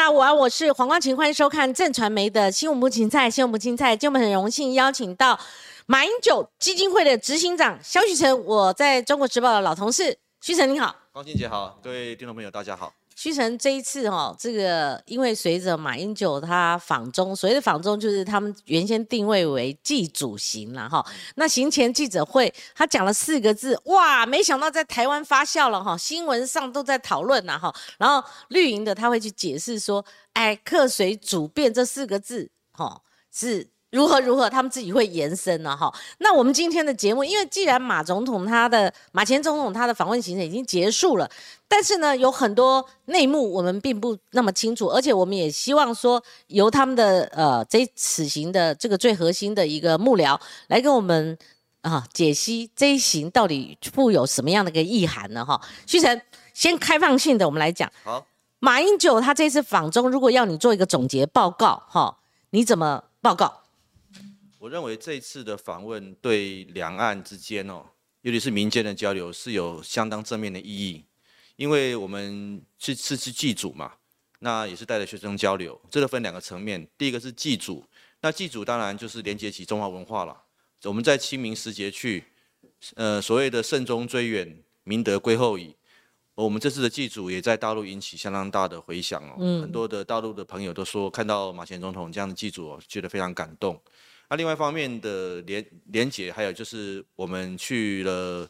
[0.00, 5.38] 大家午安，我是黄光琴，欢迎收看正传媒的新闻不青菜，新闻不青菜，今天我们很荣幸邀请到
[5.84, 12.90] 马英九基金会的执行长肖旭成，我在中国时报的老同事，徐成你好，光清姐好，各位听众朋友大家好。
[13.20, 21.04] 屈臣这一次哈，这个因为随着马英九他访中，所谓的访中就是他们原先定位为祭祖行了哈。
[21.34, 27.70] 那行前记者会，他讲了四个字，哇，没想到在台湾发酵了哈，新闻上都在讨论呐哈。
[27.98, 30.02] 然后绿营的他会去解释说，
[30.32, 33.68] 哎，客随主便这四个字哈是。
[33.90, 35.92] 如何如何，他们自己会延伸了哈。
[36.18, 41.28] 那我们今天的节目，因为既然马总统他的马前总统他的访问行程已经结束了，
[41.66, 50.38] 但是呢，有很多内幕我们并不那么清楚，而且我们也希望说由他们的呃这此行的这个最核心的一个幕僚
[50.68, 51.36] 来跟我们
[51.80, 55.60] 啊解析这一行到底富有什么样的一个意涵呢哈。
[55.86, 56.22] 旭晨，
[56.54, 58.24] 先开放性的我们来讲，好，
[58.60, 62.18] 马英九他这次访中，如果要你做一个总结报告哈，
[62.50, 63.52] 你怎么报告？
[64.60, 67.82] 我认为这次的访问对两岸之间哦，
[68.20, 71.02] 尤其是民间的交流是有相当正面的意义，
[71.56, 73.94] 因为我们是是去祭祖嘛，
[74.40, 77.82] 那也是带着学生交流，这个分两个层面，第一个是祭祖，
[78.20, 80.38] 那祭祖当然就是连接起中华文化了。
[80.84, 82.24] 我们在清明时节去，
[82.96, 85.74] 呃，所谓的慎终追远，明德归后矣。
[86.34, 93.80] 我们这次的祭祖也在大陆引起相当大的回响哦，很多的大陆的朋友都说看到马前总统这样的祭祖，觉得非常感动。
[94.30, 98.48] 那另外一方面的连连结，还有就是我们去了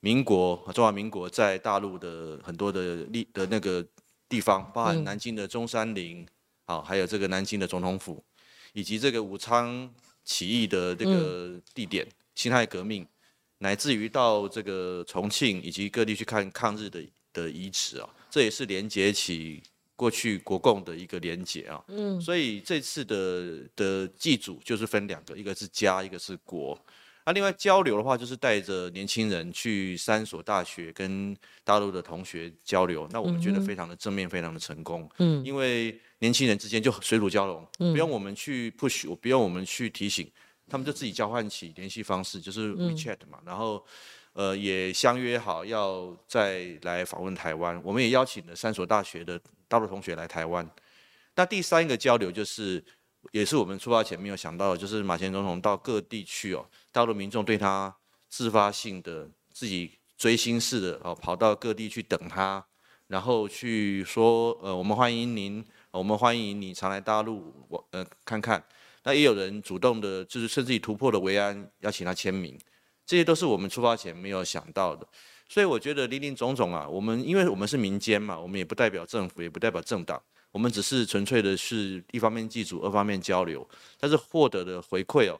[0.00, 3.86] 民国中华民国在大陆的很多的立的那个
[4.28, 6.26] 地方，包含南京的中山陵，
[6.66, 8.22] 好，还有这个南京的总统府，
[8.72, 9.88] 以及这个武昌
[10.24, 12.04] 起义的这个地点，
[12.34, 13.06] 辛亥革命，
[13.58, 17.00] 乃至于到这个重庆以及各地去看抗日的
[17.32, 19.62] 的遗址啊，这也是连接起。
[19.96, 26.78] 过去国共的一个连结啊，嗯，所以这次的的祭祖就是分两个，一个是家，一个是国。
[27.26, 35.08] 那另外交流的话，就是带着年轻人去三所大学跟大陆的同学交流，那我们觉得非常的正面，非常的成功。
[35.18, 40.30] 嗯，因为年轻人之间就水乳交融，不用我们去 push，不用我们去提醒，
[40.68, 43.84] 他们就自己交换起联系方式，就是 WeChat 嘛，然后。
[44.36, 49.40] 呃，也相约好要再来访问台湾，我们也邀请了三所大学的
[49.74, 50.64] 大陆同学来台湾。
[51.34, 52.80] 那第三个交流就是，
[53.32, 57.92] 也是我们出发前没有想到的，就是马前总统到各地去哦，大陆民众对他
[58.28, 62.64] 自发性的、自己追星似的哦，跑到各地去等他，
[63.08, 68.64] 然后去说，呃，我们欢迎您，我们欢迎你常来大陆，我呃看看。
[69.02, 72.56] 那也有人主动的，就是甚至于突破了维安，邀请他签名。
[73.04, 75.04] 这些都是我们出发前没有想到的，
[75.48, 83.68] 所以我觉得林林总总啊，我们因为我们是民间嘛，我们也不代表政府，也不代表政党，我们只是纯粹的是一方面记住，二方面交流，
[84.00, 85.38] 但是获得的回馈哦，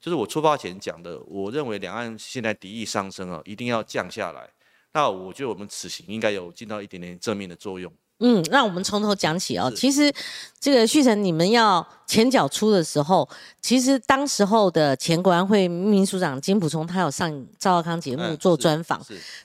[0.00, 4.50] 就是我出发前讲的，我认为两岸现在敌意上升啊，一定要降下来，
[4.92, 7.92] 那我觉得我们此行应该有尽到一点点正面的作用。
[8.22, 9.70] 嗯，那我们从头讲起哦。
[9.76, 10.12] 其实，
[10.60, 13.28] 这个旭成，你们要前脚出的时候，
[13.60, 19.00] 其实当时候的前国安会秘书长金普聪，他有上赵少康节目做专访，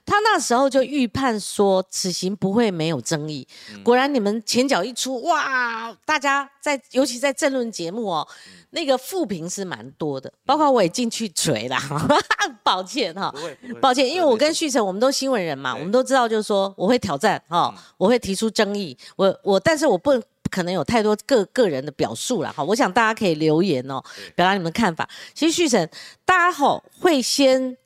[0.05, 3.47] 他那时候就预判说此行不会没有争议。
[3.83, 8.27] 果然，你们前脚一出，哇，大家在尤其在政论节目哦。
[8.71, 11.81] 那个负评是蛮多的，包括我也进去锤啦，
[12.61, 13.33] 抱歉哈，
[13.81, 20.11] 抱歉，因为我跟旭成我们都新闻人嘛，我们都知道就是说我会挑战哈，我会提出争议，我我但是我不
[20.49, 24.01] 可能有太多个个人的表述了哈，我想大家可以留言哦，
[24.35, 25.07] 表达你们的看法。
[25.33, 25.89] 其实旭晨，
[26.25, 27.77] 大家好会先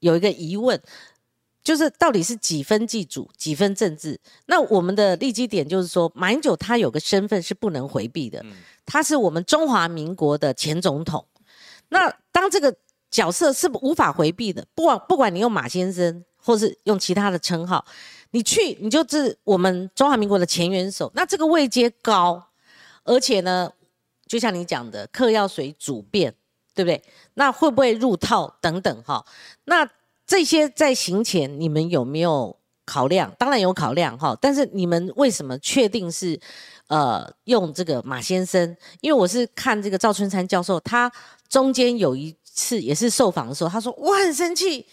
[0.00, 0.80] 有一个疑问，
[1.62, 4.18] 就是到底是几分祭祖，几分政治？
[4.46, 8.44] 那我们的立基点就是说，马英九他有个身份是不能回避的。
[8.84, 11.24] 他是我们中华民国的前总统，
[11.90, 12.74] 那当这个
[13.08, 17.84] 角色是无法回避的，不管不管你用马先生，或是用其他的称号，
[18.30, 22.42] 你去你就是我们中华民国的前元首，那这个位阶高，
[23.04, 23.70] 而且呢，
[24.26, 26.34] 就像你讲的，客要随主便，
[26.74, 27.02] 对不对？
[27.34, 29.24] 那会不会入套等等哈？
[29.64, 29.88] 那
[30.26, 33.32] 这些在行前你们有没有考量？
[33.38, 36.40] 当然有考量哈，但是你们为什么确定是？
[36.90, 41.08] 呃，用这个马先生，因为我是看这个赵春山教授，他
[41.48, 44.84] 中间有一次也是受访的时候，他说我很生气，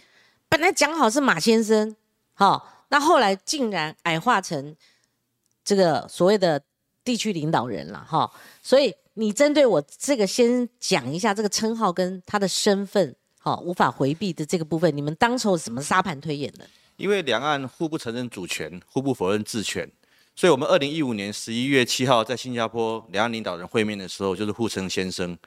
[0.50, 1.96] 本来讲好是马先生，
[2.34, 4.76] 好，那后来竟然矮化成
[5.64, 6.62] 这个所谓的
[7.04, 16.68] 地区领导人了，哈，所以你针对我这个先讲一下这个称号跟他的身份，好，无法回避的这个部分，你们当初怎么沙盘推演的？
[16.96, 19.90] 因为两岸互不承认主权，互不否认治权。
[20.36, 25.38] 所以，我们二零一五年十一月七号在新加坡两岸领导人会面的时候，就是互称先生。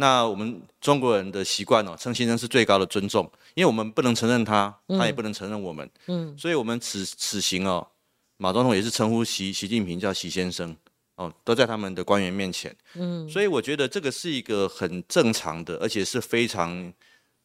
[0.00, 5.88] 那我们中国人的习惯哦，称先生是最高的尊重，因为我们不能承认他，他也不能承认我们。
[6.06, 7.86] 嗯，所以我们此此行哦，
[8.38, 10.74] 马总统也是称呼习习近平叫习先生
[11.16, 12.74] 哦，都在他们的官员面前。
[12.94, 16.92] 嗯，所以我觉得这个是一个很正常的，而且是非常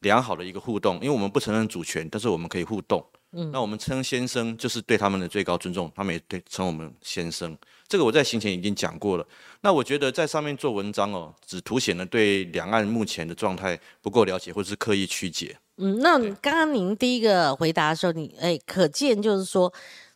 [0.00, 3.04] 良好的一个互动，因为我们不承认主权，但是我们可以互动。
[3.32, 7.54] 嗯那我们称先生就是对他们的最高尊重，他们也对称我们先生。
[7.88, 9.26] 这个我在行前已经讲过了。
[9.60, 15.56] 那我觉得在上面做文章哦，只凸显了对两岸目前的状态不够了解，或者是刻意曲解。
[15.76, 19.72] 嗯，那刚刚您第一个回答的时候，你哎，可见就是说，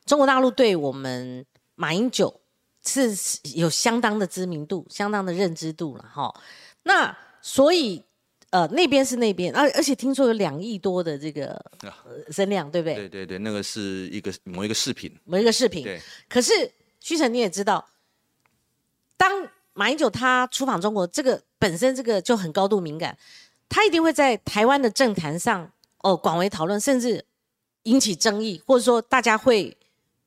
[0.06, 1.44] 中国大陆对我们
[1.75, 2.40] 马英九
[2.84, 3.11] 是
[3.55, 6.34] 有相当的知名度、相当的认知度了哈。
[6.82, 8.02] 那所以。
[8.52, 11.56] 呃，那边是那边，而而且听说有两亿多的这个
[12.32, 12.96] 声量，对不对？
[12.96, 15.84] 对对对，那个是一个某一个视频，某一个视频。
[15.84, 16.00] 对。
[16.28, 16.52] 可是
[17.00, 17.88] 徐晨你也知道，
[19.17, 23.19] 当马英九他出访中国，这个本身这个就很高度敏感，
[23.69, 25.70] 他一定会在台湾的政坛上
[26.02, 27.25] 哦广为讨论，甚至
[27.85, 29.76] 引起争议，或者说大家会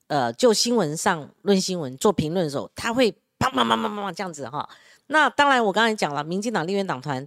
[0.08, 4.68] 呃就新闻上论新闻做评论的时候，他会砰砰砰砰砰这样子哈。
[5.06, 7.26] 那当然，我刚才讲了，民进党立院党团。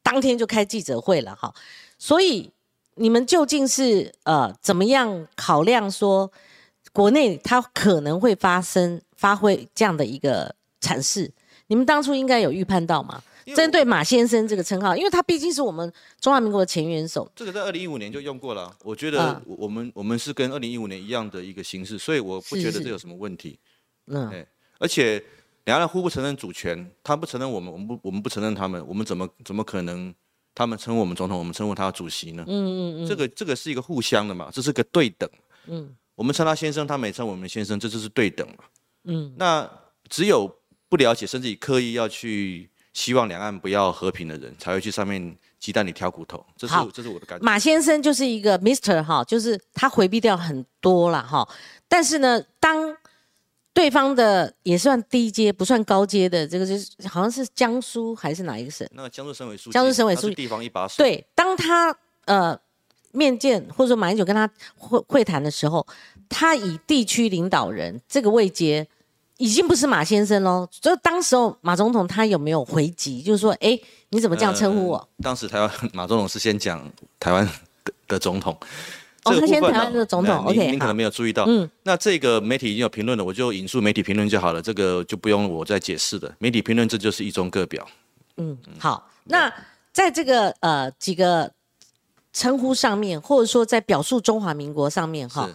[0.00, 1.52] 当天就开记者会了哈，
[1.98, 2.50] 所以
[2.94, 6.32] 你们究竟是呃怎么样考量说
[6.98, 11.30] 国内它可能会发生发挥这样的一个阐释？
[11.68, 13.22] 你们当初应该有预判到吗？
[13.54, 18.76] 针对马先生这个称号，因为他毕竟是我们中华民国的前元首，这个在二零一五年就用过了。
[18.82, 23.56] 我觉得我们我们是跟二零一五年一样的一个形式，所以我不觉得这有什么问题。
[24.08, 24.44] 嗯，
[24.80, 25.22] 而且。
[25.64, 30.14] 两岸互不承认主权，他不承认我们，我们不我们不承认他们，我们怎么怎么可能
[30.54, 32.42] 他们称呼我们总统，我们称呼他主席呢？
[32.48, 35.28] 嗯嗯嗯，这个这个是一个互相的嘛，这是个对等。
[35.66, 38.64] 嗯，我们称他先生，他也称我们先生，这就是对等嘛。
[39.04, 39.70] 嗯，那
[40.08, 40.52] 只有
[40.88, 46.44] 不了解，甚至刻意要去希望两岸不要和平的人，才会去上面鸡蛋里挑骨头。
[46.56, 47.44] 这是这是我的感觉。
[47.44, 51.48] 马先生就是一个 Mister 哈，就是他回避掉很多了哈，
[51.86, 52.96] 但是呢，当
[53.72, 58.84] 对方的也算低阶，不算高阶的，这个就是好像是江苏还是哪一个省？
[58.90, 60.96] 那个江苏省委书记，江苏省委书记地方一把手。
[60.98, 62.58] 对，当他呃
[63.12, 65.86] 面见或者说马英九跟他会会谈的时候，
[66.28, 68.86] 他以地区领导人这个位阶，
[69.36, 70.68] 已经不是马先生喽。
[70.70, 73.22] 就当时候马总统他有没有回击？
[73.22, 73.78] 就是说，哎，
[74.10, 75.08] 你怎么这样称呼我？
[75.22, 77.44] 当时台湾马总统是先讲台湾
[77.84, 78.56] 的的总统。
[79.24, 81.44] 哦他先台湾的总统，OK，您可能没有注意到。
[81.46, 86.34] 嗯，那这个媒体已经有评论了，我就引述媒体评论就好了，这个就不用我再解释了。
[86.38, 87.86] 媒体评论这就是一中各表。
[88.36, 89.52] 嗯，好，那
[89.92, 91.50] 在这个呃几个
[92.38, 95.50] 称呼上面，或者说在表述中华民国上面哈，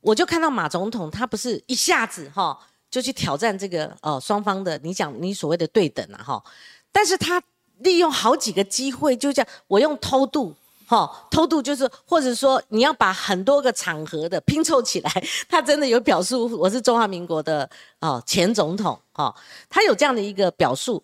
[0.00, 2.58] 我就看到马总统他不是一下子哈
[2.90, 6.44] 就去挑战这个呃双方的，你讲你所谓的对等啊哈，
[6.90, 7.40] 但是他
[7.78, 10.52] 利用好几个机会，就叫我用偷渡。
[10.86, 15.10] 哈，偷渡就是，或者说你要把很多个场合的拼凑起来，
[15.48, 17.68] 他真的有表述我是中华民国的
[18.00, 19.34] 哦前总统哈，
[19.70, 21.02] 他有这样的一个表述，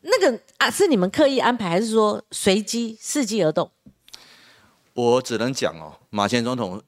[0.00, 3.70] 那个啊是你们刻意安排还是说随机伺机而动？
[4.98, 6.82] 我只能讲哦，马前总统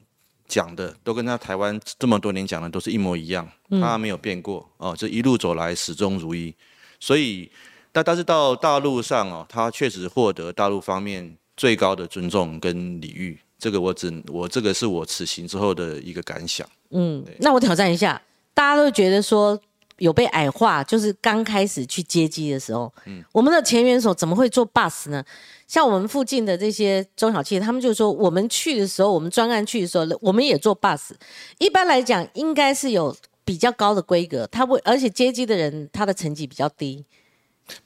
[0.49, 3.49] 讲的都跟他台湾这么多年讲的都是一模一样，
[3.81, 6.53] 他没有变过哦，这一路走来始终如一，
[6.99, 7.51] 所以
[7.93, 11.37] 但但是到大陆上哦，他确实获得大陆方面。
[11.57, 16.67] 最高的尊重跟礼遇，这个我只我这个是我此行之后的一个感想。
[16.89, 18.19] 嗯，那我挑战一下，
[18.55, 19.61] 大家都觉得说
[19.99, 25.23] 有被矮化，就是刚开始去接机的时候，嗯，我们的前元首怎么会坐 bus 呢？
[25.71, 31.13] 像我们附近的这些中小企业，他们就说我们去的时候，我们专案去的时候，我们也坐 bus。
[31.59, 37.05] 一般来讲，应该是有比较高的规格，他会，而且接机的人他的成绩比较低。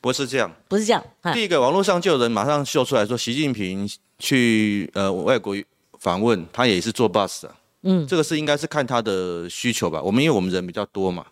[0.00, 1.05] 不是这样，不是这样。
[1.35, 3.87] 第一个，网络上就有人马上秀出来说，习近平
[4.19, 5.55] 去呃外国
[5.99, 7.55] 访问，他也是坐 bus 的。
[7.83, 10.00] 嗯，这个是应该是看他的需求吧。
[10.00, 11.26] 我们因为我们人比较多嘛，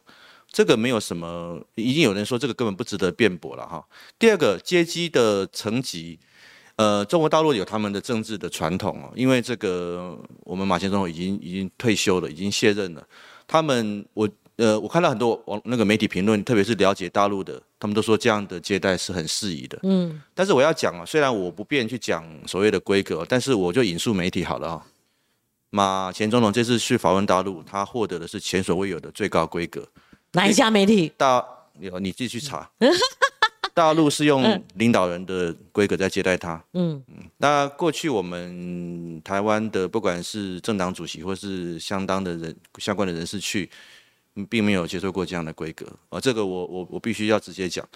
[0.51, 3.83] 这个没有什么，已经有人说这个根本不值得辩驳了哈。
[4.19, 6.21] 第二个，接机的层级，
[6.83, 13.07] 呃，中国大陆有他们的政治的传统哦，因为这个我们马前总统已经已经退休了，已经卸任了，
[13.47, 14.29] 他们我。
[14.57, 19.79] 呃，我看到很多网那个媒体评论，特别是了解大陆的，他们都说这样的接待是很适宜的。
[19.83, 24.87] 嗯，但是我要讲啊，虽然我不便去讲所谓的规格，但是我就引述媒体好了啊。
[25.71, 29.89] 马前总统这次去访问大陆，他获得的是前所未有的最高规格。
[30.33, 31.11] 哪一家媒体？
[31.17, 31.43] 大
[31.81, 32.71] 有你自己去查。
[33.75, 36.63] 大陆是用领导人的规格在接待他。
[36.75, 37.25] 嗯嗯。
[37.39, 43.71] 那过去我们台湾的不管是政党主席或是相当的人相关的人士去。
[44.49, 46.19] 并没有接受过这样的规格啊。
[46.19, 47.87] 这个我我我必须要直接讲。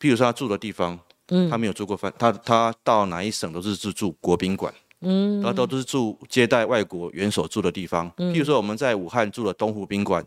[0.00, 8.10] 譬如说他住的地方，嗯，他没有住过饭，他他到哪一省都是住住国宾馆，嗯，然后都是住接待外国元首住的地方。
[8.16, 10.26] 譬如说我们在武汉住的东湖宾馆，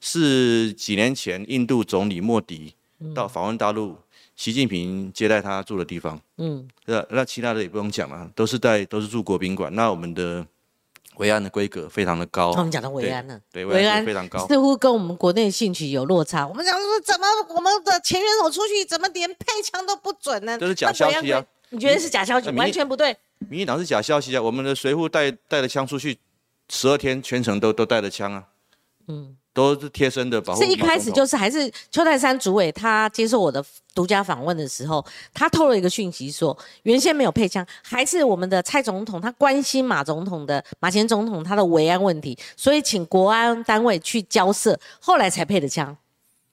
[0.00, 2.72] 是几年前印度总理莫迪
[3.14, 3.94] 到访问大陆。
[4.38, 9.74] 习近平接待他住的地方，嗯，那那其他的也不用讲了，都是在都是住国宾馆。
[9.74, 10.46] 那我们的
[11.16, 16.46] 维安的规格非常的高，他们讲的维安呢，对维安非常高，似乎跟我们国内兴趣有落差。
[16.46, 20.56] 我们讲说怎么我们的前元首出去怎么连配枪都不准呢？
[20.56, 21.44] 这是假消息啊！
[21.70, 22.48] 你觉得是假消息？
[22.52, 23.16] 完全不对。
[23.48, 24.40] 民进党是假消息啊！
[24.40, 26.16] 我们的随扈带带了枪出去，
[26.68, 28.44] 十二天全程都都带着枪啊，
[29.08, 29.36] 嗯。
[29.58, 30.62] 都是贴身的保护。
[30.62, 45.96] 是一开始就是还是邱泰山主委他接受我的独家访问的时候，他透露一个讯息说，原先没有配枪，还是我们的蔡总统他关心马总统的马前总统他的维安问题，所以请国安单位去交涉，后来才配的枪。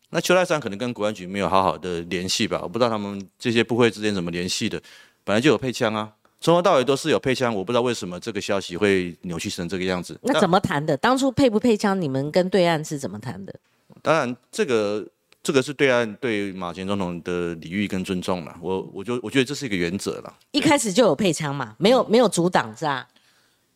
[0.09, 2.59] 那邱泰山可能跟国安局没有好好的联系吧？
[2.63, 4.81] 我不知道他们这些部会之间怎么联系的，
[5.23, 6.11] 本来就有配枪啊。
[6.45, 10.15] 从头到尾都是有配枪，我不知道为什么这个消息会扭曲成这个样子。
[10.21, 10.95] 那怎么谈的？
[10.95, 13.55] 当初配不配枪，你们跟对岸是怎么谈的？
[14.03, 15.03] 当然，这个
[15.41, 18.55] 这个是对岸对马前总统的礼遇跟尊重了。
[18.61, 20.31] 我我就我觉得这是一个原则了。
[20.51, 21.75] 一开始就有配枪嘛？
[21.79, 23.07] 没有没有阻挡是吧？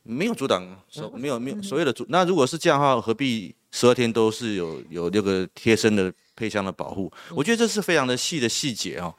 [0.04, 2.06] 没有阻挡，所没有没有所谓的阻。
[2.10, 7.12] 那如果是这样的话，何必十二天都是有有那个贴身的配枪的保护？
[7.32, 9.12] 我觉得这是非常的细的细节哦。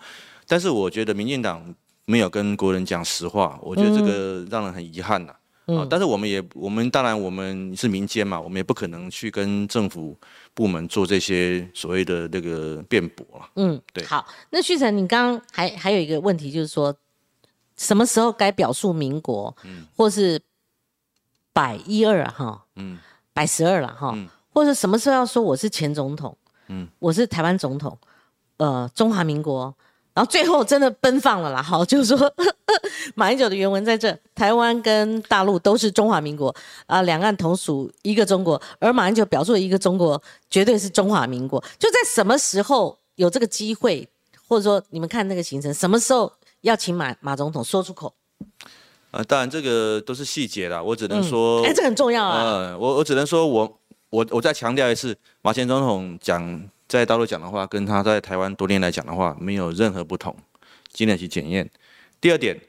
[0.47, 1.75] 但是我觉得民进党。
[2.11, 5.33] 没有跟国人讲实话，我觉得这个让人很遗憾呐。
[5.67, 10.19] 啊，但是我们也，我们当然我们是民间嘛，我们也不可能去跟政府
[10.53, 13.49] 部门做这些所谓的那个辩驳了。
[13.55, 14.05] 嗯，对。
[14.05, 16.93] 好，那旭成，你刚刚还还有一个问题，就是说
[17.77, 20.43] 什么时候该表述民国，嗯，或是
[21.53, 22.99] 百一二哈，嗯，
[23.33, 24.13] 百十二了哈，
[24.53, 26.37] 或者什么时候要说我是前总统，
[26.67, 27.97] 嗯，我是台湾总统，
[28.57, 29.73] 呃，中华民国。
[30.21, 32.31] 然后最后真的奔放了啦， 好，就是说
[33.15, 41.59] 马英九的原文在这，台湾跟大陆都是中华民国啊，两岸同属一个中国，而马英九表述的一个中国绝对是中华民国。
[41.79, 44.07] 就在什么时候有这个机会，
[44.47, 48.13] 或者说你们看那个行程，什么时候要请马马总统说出口？
[49.13, 52.43] 啊，当然这个都是细节啦，我只能说，哎，这很重要啊。
[52.45, 56.69] 嗯，我我只能说我我我再强调一次，马前总统讲。
[56.91, 60.35] 在大陆讲的话，跟他在台湾多年来讲的话没有任何不同，
[60.93, 61.71] 经得起检验。
[62.21, 62.61] 第二点，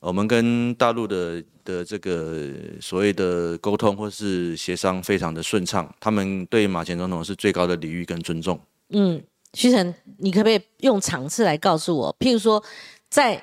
[0.00, 8.58] 我们跟大陆的的这个所谓的沟通或是协商非常的顺畅，他们对马前总统是最高的礼遇跟尊重。
[8.88, 9.22] 嗯，
[9.54, 12.16] 徐晨，你可不可以用场次来告诉我？
[12.18, 12.60] 譬如说，
[13.08, 13.40] 在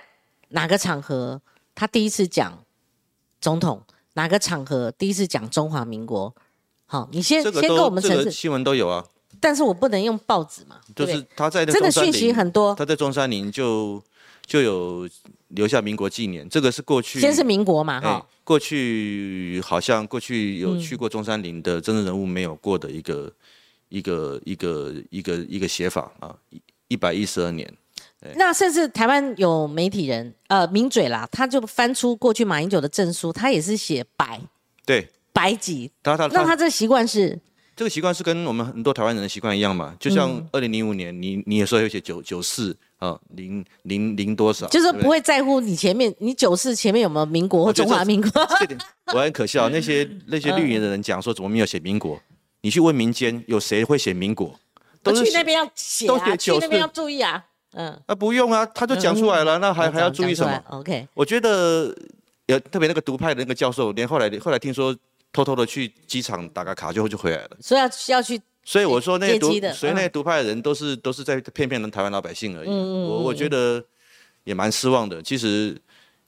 [0.50, 1.42] 哪个场合
[1.74, 2.62] 他第一次讲
[3.40, 3.82] 总统，
[4.16, 6.36] 哪个场合第一次讲中华民国？
[6.88, 9.06] 好，你先先跟我们这个新闻都有啊。
[9.40, 14.02] 但是我不能用报纸嘛，就是他在这个讯息很多，他在中山陵就
[14.46, 15.10] 就有
[15.50, 23.32] 留下民国纪念，这个是过去先是民国嘛哈，过去好像过去有去过中山陵的真正人物没有过的一个
[23.90, 27.72] 一个一个一个一个写法啊，一一百一十二年，
[28.36, 34.42] 那甚至台湾有媒体人呃名嘴啦，他就翻出过去马英九的证书，他也是写白。
[34.86, 35.08] 对。
[35.34, 37.38] 白几，他他那他这习惯是。
[37.76, 39.94] 这个习惯是跟我们很多台湾人的习惯一样嘛？
[40.00, 44.66] 就像二零零五年，你你也说有写九九四啊，零零零多少？
[44.68, 48.30] 就是不会在乎你前面你九四前面有没有民国或中华民国。
[48.60, 48.80] 这点
[49.14, 52.18] 我很可笑，那些那些绿营的人讲说怎么没有写民国？
[52.62, 54.58] 你去问民间有谁会写民国？
[55.04, 57.44] 都去那边要写啊，去那边要注意啊。
[57.74, 61.94] 嗯，那不用啊，他就讲出来了，那还还要注意什么？OK，我觉得
[62.46, 64.96] 有特别那个独派的那个教授，连后来后来听说。
[65.36, 72.70] 偷偷的去机场打个卡就就回来了，所以要要去，所以我说那些独，所以那些独派的人都是都是在骗骗人台湾老百姓而已。
[72.70, 73.84] 我我觉得
[74.46, 75.22] 也蛮失望的。
[75.22, 75.78] 其实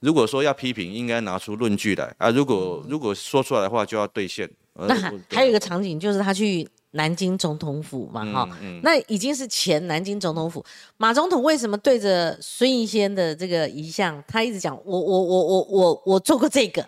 [0.01, 2.29] 如果说要批评，应该拿出论据来啊。
[2.29, 4.49] 如果如果说出来的话，就要兑现。
[4.73, 4.93] 那
[5.31, 8.49] 还有一个场景就是他去南京总统府嘛，哈，
[8.83, 10.63] 那已经是前南京总统府。
[10.97, 16.85] 马总统为什么对着孙逸仙的这个遗像，他一直讲我我我我我我做过这个？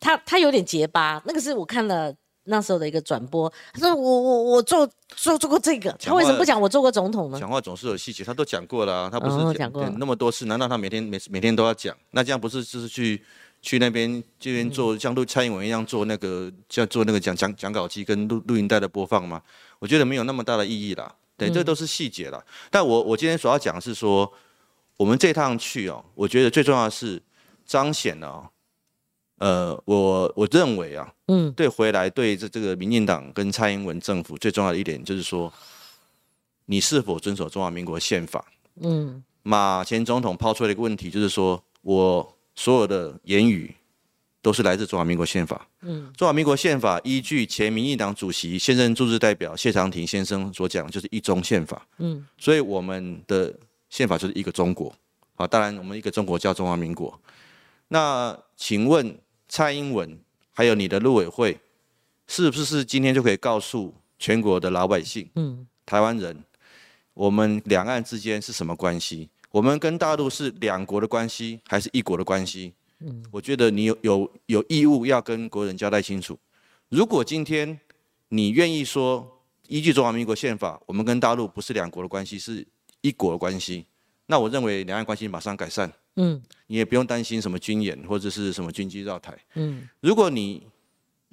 [0.00, 2.14] 他他有点结巴，那个是我看了
[2.44, 3.52] 那时候的一个转播。
[3.72, 7.38] 他说我我我做做做过这个，他为什么不讲我做过总统呢？
[7.38, 11.96] 讲话总是有细节，他都讲过了，他不是讲过那么多次，难道他每天每每天都要讲？
[12.12, 13.22] 那这样不是就是去
[13.60, 19.42] 去那边这边做像录蔡英文一样做那个像做那个讲讲讲稿机跟录录音带的播放吗？
[19.78, 21.14] 我觉得没有那么大的意义啦。
[21.36, 22.42] 对，这都是细节啦。
[22.70, 24.32] 但我我今天所要讲的是说，
[24.96, 27.22] 我们这趟去哦，我觉得最重要的是
[27.66, 28.50] 彰显了。
[29.38, 35.52] 呃，我我认为啊，嗯，对回来对这这个民进党跟蔡英文政府最重要的一点就是说，
[36.66, 38.44] 你是否遵守中华民国宪法？
[38.80, 43.72] 嗯，马前总统抛出了一个问题，就是说我所有的言语
[44.42, 45.68] 都是来自中华民国宪法。
[45.82, 51.86] 嗯，中华民国宪法依据前民进党主席现任驻日代表谢长廷先生所讲，就是一中宪法。
[51.98, 53.54] 嗯，所以我们的
[53.88, 54.92] 宪法就是一个中国。
[55.36, 57.16] 啊，当然我们一个中国叫中华民国。
[57.86, 59.16] 那请问？
[59.48, 60.18] 蔡英文
[60.52, 61.58] 还有你的陆委会，
[62.26, 66.44] 是不是今天就可以告诉全国的老百姓，嗯，台湾人，
[67.14, 69.28] 我们两岸之间是什么关系？
[69.50, 72.74] 我们跟大陆是两国的关系，还是一国的关系？
[73.00, 76.38] 嗯，我觉得你有有有义务要跟国人交代清楚。
[76.90, 77.78] 如果今天
[78.28, 82.66] 你愿意说，依据中华民国宪法，我们跟大陆不是两国的关系，是
[83.00, 83.86] 一国的关系，
[84.26, 85.90] 那我认为两岸关系马上改善。
[86.20, 89.38] 嗯，你也不用担心什么军演或者是什么军机绕台。
[89.54, 90.66] 嗯，如果你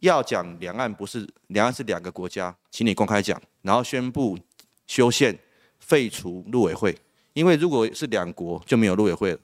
[0.02, 4.38] 要讲两岸不是两岸是两个国家，请你公开讲，然后宣布
[4.86, 5.36] 修宪
[5.80, 6.96] 废除陆委会，
[7.34, 9.40] 因为如果是两国就没有陆委会了，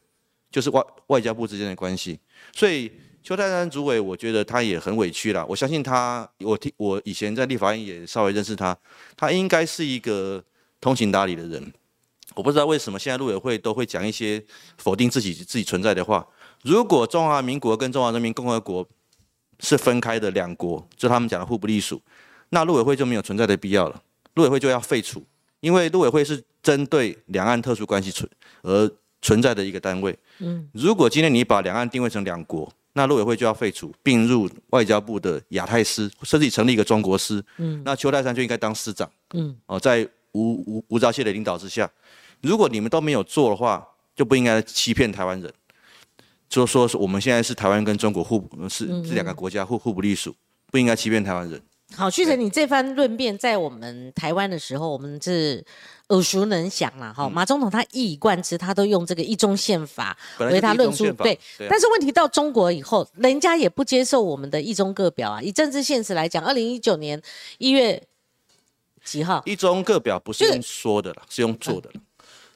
[0.51, 2.19] 就是外外交部之间的关系。
[2.53, 2.91] 所以
[3.23, 5.43] 邱泰山主委，我觉得他也很委屈了。
[5.47, 8.77] 我相信他，我听我以前在立法院也稍微认识他，
[9.17, 10.43] 他应该是一个
[10.79, 11.73] 通情达理的人。
[12.35, 14.43] 我不知道为什么现在陆委会都会讲一些
[14.77, 16.25] 否定自己自己存在的话。
[16.63, 18.87] 如果中华民国跟中华人民共和国
[19.59, 22.01] 是分开的两国，就他们讲的互不隶属，
[22.49, 24.01] 那陆委会就没有存在的必要了。
[24.35, 25.25] 陆委会就要废除，
[25.59, 28.29] 因为陆委会是针对两岸特殊关系存
[28.61, 28.89] 而
[29.21, 30.17] 存在的一个单位。
[30.39, 37.43] 嗯，如果今天你把两岸定位成两国，那陆委会就要废除，并入外交部的亚太司，甚至成立一个中国司。
[37.57, 39.09] 嗯，那邱泰山就应该当司长。
[39.33, 41.89] 嗯，哦，在吴吴吴钊燮的领导之下。
[42.41, 45.53] 如果你们都没有做的话，就不应该欺骗台湾人，
[46.49, 50.35] 就说是我们现在是台湾跟中国互是这两个国家互互不隶属，
[50.71, 51.61] 不应该欺骗台湾人。
[51.93, 55.61] 好，旭成，你这番论辩在我们台湾的时候，我们是
[56.07, 57.29] 耳熟能详了哈。
[57.29, 61.37] 马总统他一以贯之，他都用这个一中宪法为他论述，对。
[61.69, 65.41] 但是问题到中国以后，人家也不接受我们的一中各表啊。
[65.41, 67.21] 以政治现实来讲，二零一九年
[67.57, 68.01] 一月
[69.03, 69.41] 几号？
[69.45, 72.01] 一中各表不是用说的了，是用做的了。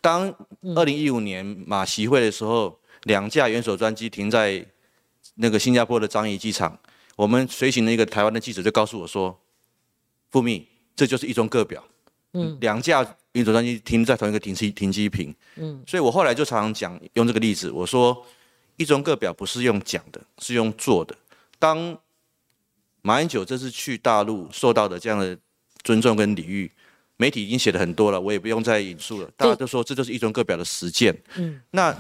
[0.02, 0.34] 当
[0.76, 4.66] 二零一五年马习会的时候，两架元首专机停在
[5.36, 6.78] 那个新加坡的樟宜机场，
[7.16, 9.38] 我们随行的一个台湾的记者就告诉我说
[10.32, 11.84] ：“复密，这就是一中各表。”
[12.38, 15.34] 嗯，两架元首专机停在同一个停机停机坪。
[15.56, 18.26] 嗯，所以我后来就常常讲用这个例子，我说
[18.76, 21.16] 一中各表不是用讲的，是用做的。
[21.58, 21.98] 当
[23.02, 25.38] 马英九这次去大陆受到的这样的
[25.86, 26.70] 尊重跟礼遇。
[27.16, 29.32] 媒体已经写的很多了，我也不用再引述了。
[29.38, 31.18] 大家都说这就是一中各表的实践。
[31.38, 31.96] 嗯，那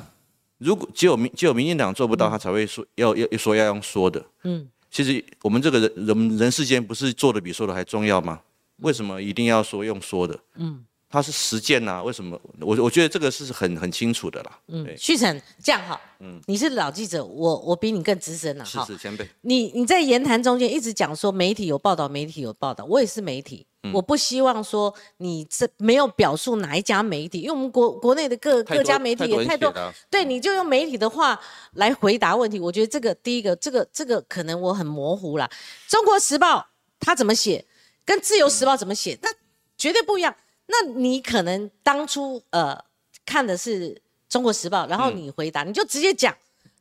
[0.58, 4.22] 如果只有民只有民进党做不到，他才会说要要说要用说的。
[4.44, 8.42] 嗯，其实我们这个人人人世间不是做的比说的还重要吗？
[8.82, 10.38] 为什么一定要说用说的？
[10.56, 10.84] 嗯。
[11.16, 12.38] 它是实践呐，为什么？
[12.60, 14.60] 我我觉得这个是很很清楚的啦。
[14.68, 18.84] 嗯，旭晨这样哈，嗯，你是老记者，我我比你更资深了哈。
[18.84, 19.26] 是是前辈。
[19.40, 29.74] 你你在言谈中间一直讲说媒体有报道，媒体有报道，我也是媒体，我不希望说你这没有表述哪一家媒体，因为我们国国内的各各家媒体也太多，
[30.10, 31.40] 对，你就用媒体的话
[31.76, 32.60] 来回答问题。
[32.60, 35.50] 我觉得这个第一个，这个这个可能我很模糊了。
[35.88, 36.68] 中国时报
[37.00, 37.66] 他怎么写，
[38.04, 39.30] 跟自由时报怎么写，那
[39.78, 40.36] 绝对不一样。
[40.68, 42.78] 那你可能当初呃
[43.26, 43.94] 看的是
[44.28, 46.36] 《中国时报》，然后你回答你就直接讲，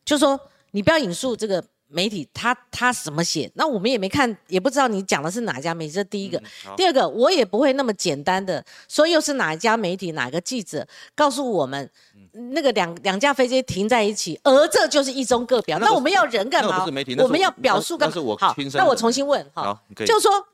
[0.04, 5.92] 就说你不要引述这个媒体他他怎么写，那我们也没看，也不知道你讲的是哪家媒体。
[5.92, 6.42] 这第一个，
[6.76, 11.88] 第二个我也不会那么简单的说又是哪一家媒体哪个记者告诉我们
[12.32, 15.78] 那个两两架飞机停在一起，而这就是一中各表。
[15.78, 16.84] 那我们要人干嘛？
[17.22, 18.36] 我们要表述干嘛？
[18.40, 20.48] 好，那我重新问哈，就是说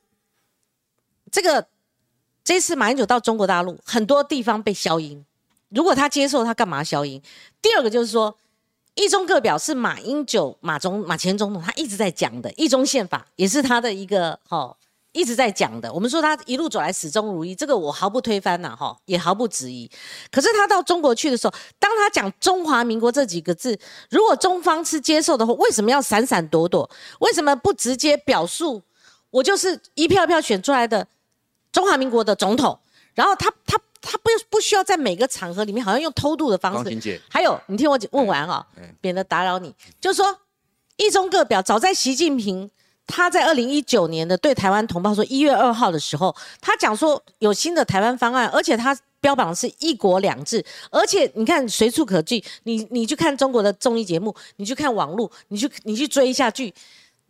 [1.31, 1.65] 这个。
[2.43, 5.25] 这次马英九到中国大陆，很多地方被消音。
[5.69, 7.23] 如果他接受，他干嘛消音？
[7.63, 8.37] 第二个就是说，
[8.95, 14.77] 一中各表是马英九、马总、马前总统他一直在讲的，一中宪法也是他的一个哈
[15.13, 15.93] 一直在讲的。
[15.93, 19.89] 我们说他一路走来始终如一，这个我毫不推翻呐哈，也毫不质疑。
[20.33, 26.91] 可是他到中国去的时候，当他讲中华民国这几个字，如果中方是接受的话，为什么要闪闪躲躲？
[27.21, 28.83] 为什么不直接表述？
[29.31, 31.07] 我就是一票票选出来的。
[31.73, 32.79] 中华民国的总统，
[33.15, 37.21] 然后他他他不不需要在每个场合里面好像用偷渡的方式。
[37.29, 38.67] 还有，你听我问完啊，
[39.01, 39.75] 免得打扰你。
[40.01, 40.39] 就是说，
[40.97, 42.71] 一中各表，早在习近平
[43.07, 56.73] 他在二零一九年的对台湾同胞说，一月二号的时候，他讲说有新的台湾方案，而且他标榜的是一国两制，而且你看随处可见，你你去看中国的综艺节目，你去看网络，你去你去追一下剧。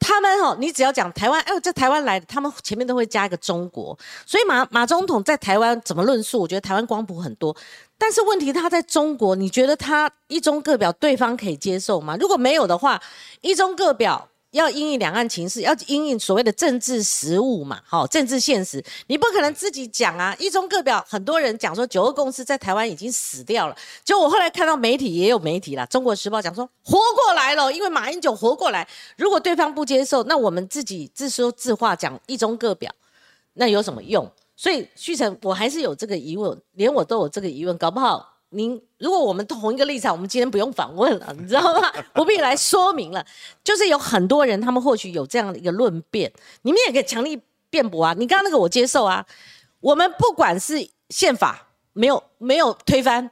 [0.01, 3.97] 他们哈，你只要讲台湾，哎，这台湾来的，他们前面都会加一个中国。
[4.27, 6.41] 所以马马总统在台湾怎么论述？
[6.41, 7.55] 我觉得台湾光谱很多，
[7.99, 12.17] 但是问题他在中国，你觉得他一中各表，对方可以接受吗？
[12.19, 13.01] 如果没有的话，
[13.43, 14.30] 一中各表。
[14.53, 20.35] 要因应两岸情势，要因应所谓的政治实务嘛，好，政治现实，你不可能自己讲啊。
[20.41, 23.77] 一中各表，很多人讲说九二共识在台湾已经死掉了。
[24.05, 28.87] 就我后来看到媒体也有媒体啦，《中国时报》讲说活过来了，因为马英九活过来。
[29.17, 32.93] 如果对方不接受，那我们自己自说自话讲一中各表，
[33.53, 34.29] 那有什么用？
[34.57, 38.39] 所以旭成，我还是有这个疑问，连我都有这个疑问，搞不好。
[38.51, 41.91] 您如果我们同一个立场，我们今天不用访问了， 你知道吗？
[42.13, 43.25] 不必来说明了。
[43.65, 46.33] 就是有很多人，他们或许有这样的一个论辩，
[46.63, 48.15] 你们也可以强力辩驳啊。
[48.17, 49.25] 你刚刚那个我接受啊。
[49.81, 53.31] 我们不管是宪法没有没有推翻。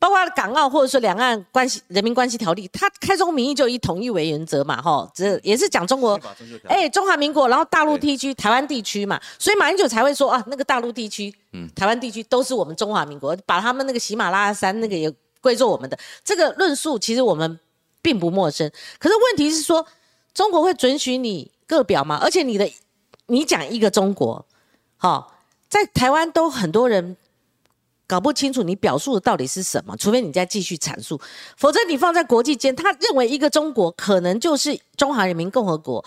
[0.00, 6.18] 包括港澳或者说两岸关系人民关系条例，它开宗明义就以统一为原则嘛，哈，这也是讲中国，
[6.68, 15.98] 哎，中华民国，然后大陆地区、台湾地区嘛，所以马英九才会说啊，那个大陆地区、嗯，台湾地区都是我们中华民国，把他们那个喜马拉雅山那个也归作我们的。
[16.24, 17.58] 这个论述其实我们
[18.00, 19.84] 并不陌生，可是问题是说，
[20.32, 22.20] 中国会准许你各表吗？
[22.22, 22.70] 而且你的
[23.26, 24.46] 你讲一个中国，
[24.96, 25.34] 好，
[25.68, 27.16] 在台湾都很多人。
[28.08, 31.20] 搞不清楚你表述的到底是什么，除非你再继续阐述，
[31.58, 36.02] 否则你放在国际间，他认为一个中国可能就是中华人民共和国，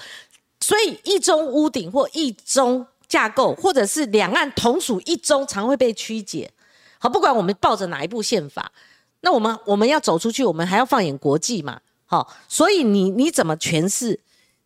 [0.59, 6.51] 所以一中屋顶或一中架构，或者是两岸同属一中，常会被曲解。
[6.97, 8.71] 好，不管我们抱着哪一部宪法，
[9.19, 11.79] 那我们我们要走出去，我们还要放眼国际嘛。
[12.07, 14.19] 好，所以你你怎么诠释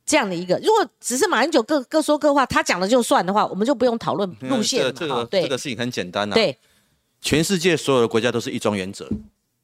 [0.06, 0.58] 这样的一个？
[0.64, 6.34] 如果只是马英九各各说各话，他讲了就算的话，我们就不用讨论路线这个这个事情很简单啊。
[6.34, 6.58] 对。
[7.26, 9.10] 全世界所有的国家都是一中原则，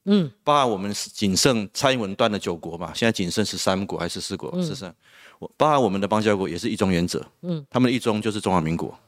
[0.06, 4.50] 嗯，包含我们仅剩蔡英文断的九国嘛，现在仅剩十三国还是四国？
[4.60, 4.92] 十三，
[5.38, 8.98] 我包含我们的邦交国也是一中原则，嗯，他们的一中就是中华民国。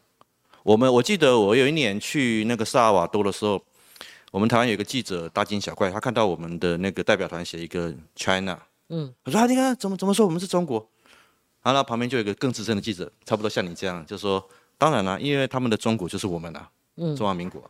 [0.63, 3.61] 我们我记得我有一年去那个萨尔瓦多的时候，
[4.31, 8.57] 我们台湾有一个记者大惊小怪，他看到我们的那个代表团写一个 China，
[8.89, 10.89] 嗯，他说啊，你看怎么怎么说我们是中国？
[11.65, 16.71] 然后旁边就有一个更资深的记者，差不多像你这样，就说当然了，因为他们的中国就是我们啊。
[16.97, 17.63] 嗯，中华民国，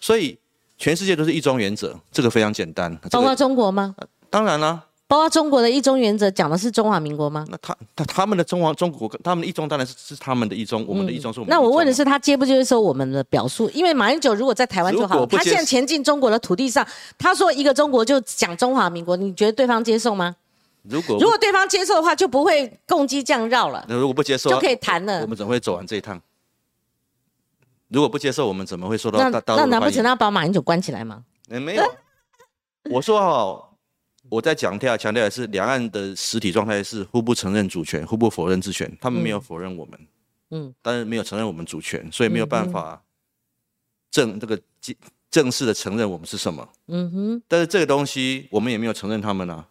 [0.00, 0.38] 所以
[0.78, 2.94] 全世界都是一中原则，这个非常简单。
[3.10, 3.94] 包括中国吗？
[4.28, 4.84] 当然啦。
[5.06, 7.44] 包括中国的一中原则讲的是中华民国吗？
[7.50, 11.50] 那他他他们的中华中国，他们的一中当然是是他们的一中，我们的一中是我们。
[11.50, 13.68] 那我问的是他接不接受我们的表述？
[13.70, 16.86] 因为马英九如果在台湾就好，他现在前进中国的土地上，
[17.18, 20.36] 他说一个中国就讲中华民国，你觉得对方接受吗？
[20.84, 23.84] 如果如果对方接受的话，就不会攻击降绕了。
[23.88, 25.22] 那如果不接受，就可以谈了。
[25.22, 26.22] 我们怎么会走完这一趟？
[27.90, 31.24] 如果不接受，我们怎么会受到大那难不成要把马英九关起来吗？
[31.48, 31.82] 没有，
[32.90, 33.68] 我说哈，
[34.28, 38.96] 我在强调强调的是，两岸的实体状态是互不承认主权，互不否认主权。
[39.00, 40.06] 他们没有否认我们，
[40.50, 43.02] 嗯，但是没有承认我们主权，所以没有办法
[44.12, 44.94] 正这个正
[45.28, 46.68] 正式的承认我们是什么。
[46.86, 47.42] 嗯哼。
[47.48, 49.66] 但是这个东西，我们也没有承认他们啊。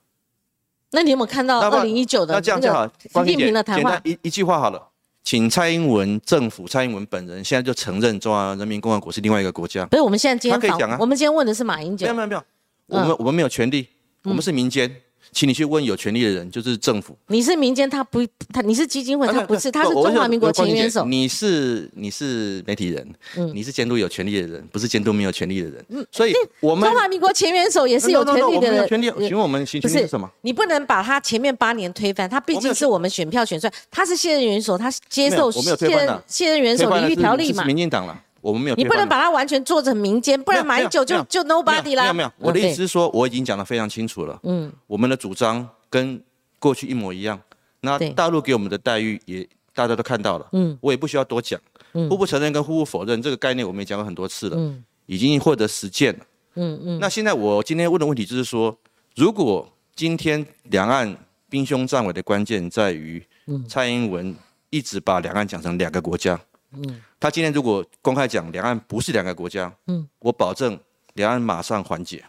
[0.92, 4.02] 那你有没有看到二零一九的那个习近平的谈话？
[4.04, 4.90] 一一句话好了。
[5.24, 9.86] 请蔡英文政府、蔡英文本人现在就承认中华人民共和国是另外一个国家。
[9.86, 10.98] 不是，我们现在今天可以讲啊。
[11.00, 12.06] 我们今天问的是马英九。
[12.06, 12.44] 没有没有没有，
[12.88, 13.88] 我们我们没有权利，
[14.24, 14.90] 我们是民间。
[15.32, 17.18] 请你去问有权利的人，就是政府。
[17.28, 21.06] 你是民间，他不，他你是基金会，他不是，他是中华民国前元首。
[21.06, 23.08] 你是你是媒体人，
[23.54, 25.86] 你是监督有权利的人，不是监督没有权利的人。
[25.89, 28.88] 嗯，所以我们中华民国前元首也是有权利的人。
[28.88, 30.30] 权利，请问我们行权利是什么？
[30.42, 37.63] 你不能把他前面八年推翻，他毕竟是我们选票选出来，他是现任元首，他接受现现任元首领域条例嘛？
[37.63, 38.20] 民进党了。
[38.41, 42.04] 我们没有，你不能把它完全做成民间，不然马英九就就 nobody 啦。
[42.04, 44.39] 没有没有，我的意思是说，我已经讲得非常清楚了。
[44.43, 46.21] 嗯，我们的主张跟
[46.58, 47.39] 过去一模一样。
[47.82, 50.47] 那大陆给我们的待遇也大家都看到了。
[50.52, 51.60] 嗯，我也不需要多讲。
[51.93, 54.58] 嗯，互不承认跟互不否认这个概念，我们也讲过很多次了。
[54.58, 56.19] 嗯，已经获得实践了。
[56.56, 56.99] 嗯嗯。
[56.99, 58.78] 那现在我今天问的问题就是说，
[59.15, 61.15] 如果今天两岸
[61.49, 63.25] 兵凶战危的关键在于，
[63.67, 64.36] 蔡英文
[64.69, 66.39] 一直把两岸讲成两个国家。
[66.74, 70.80] 嗯，他今天如果公开讲两岸不是两个国家，嗯，我保证
[71.14, 72.24] 两岸马上缓解。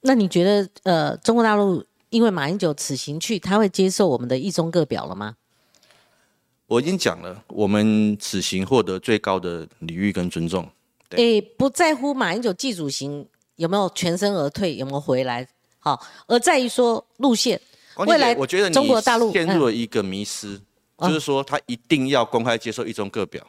[0.00, 5.36] 那你觉得，呃，中国大陆因为马英九此行去，他会接受我们的一中各表了吗？
[6.66, 10.68] 我已经讲了，我们此行获得最高的礼遇跟尊重。
[11.10, 17.60] 诶，不在乎马英九祭祖行有没有全身而退，有没有回来，好，而在于说路线。
[18.06, 20.60] 未来我觉得中国大陆陷入了一个迷失。
[20.98, 23.46] 就是说他一定要公开接受一中各表。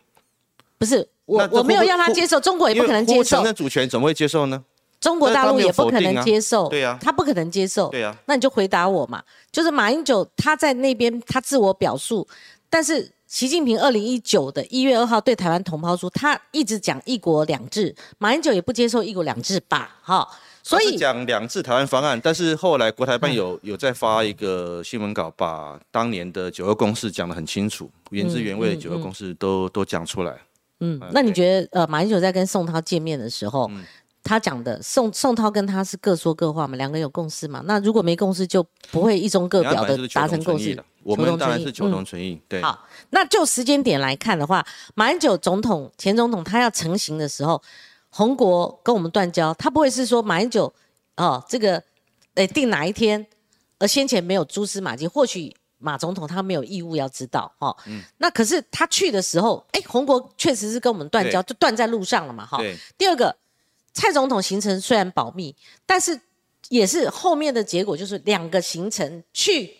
[0.77, 4.63] 不是我我没有要他接受，中国也不可能接受主权怎么会接受呢？
[4.99, 7.89] 中国大陆也不可能接受，对啊他不可能接受。
[7.89, 12.27] 对啊，那你就回答我嘛，就是马英九他在那边他自我表述，
[12.67, 19.97] 但是习近平二零一九的一月二号对台湾同胞书，他一直讲一国两制，马英九也不接受一国两制吧？
[20.01, 20.27] 哈，
[20.63, 30.35] 所以讲两制台湾方案，但是后来国台办嗯有有在发一个新闻稿，把当年的九二共识讲得很清楚，原汁原味的九二共识都都讲出来。
[30.79, 33.83] 嗯，那你觉得呃，马英九在跟宋涛见面的时候，嗯
[34.23, 37.63] 他讲的宋宋涛跟他是各说各话嘛，两个人有共识嘛？
[37.65, 38.61] 那如果没共识，就
[38.91, 40.77] 不会一中各表的达成共识。
[41.01, 42.37] 我们当然是求同存异。
[42.49, 47.61] 对，好，那就时间点来看的话，马英九总统、前总统他要成型的时候，
[48.09, 50.73] 红国跟我们断交，他不会是说马英九
[51.15, 51.81] 哦，这个
[52.35, 53.25] 诶定哪一天，
[53.79, 57.67] 而先前没有蛛丝马迹，或许马总统他没有义务要知道哈。
[57.69, 62.57] 哦嗯那可是他去的时候，哎，洪国确实是跟我们断交，就断在路上了嘛哈。
[62.57, 63.35] 对，第二个，
[63.93, 66.19] 蔡总统行程虽然保密，但是
[66.69, 69.75] 也是后面的结果就是两个行程去，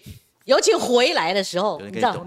[0.46, 2.26] 尤其回来的时候，你知道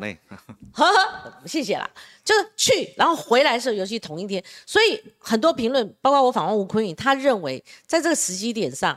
[1.46, 1.88] 谢谢啦。
[2.22, 8.96] 就是去，然后回来的时候，尤其同一天，所以很多评论，包括我访问吴坤宇，他认为在这个时机点上，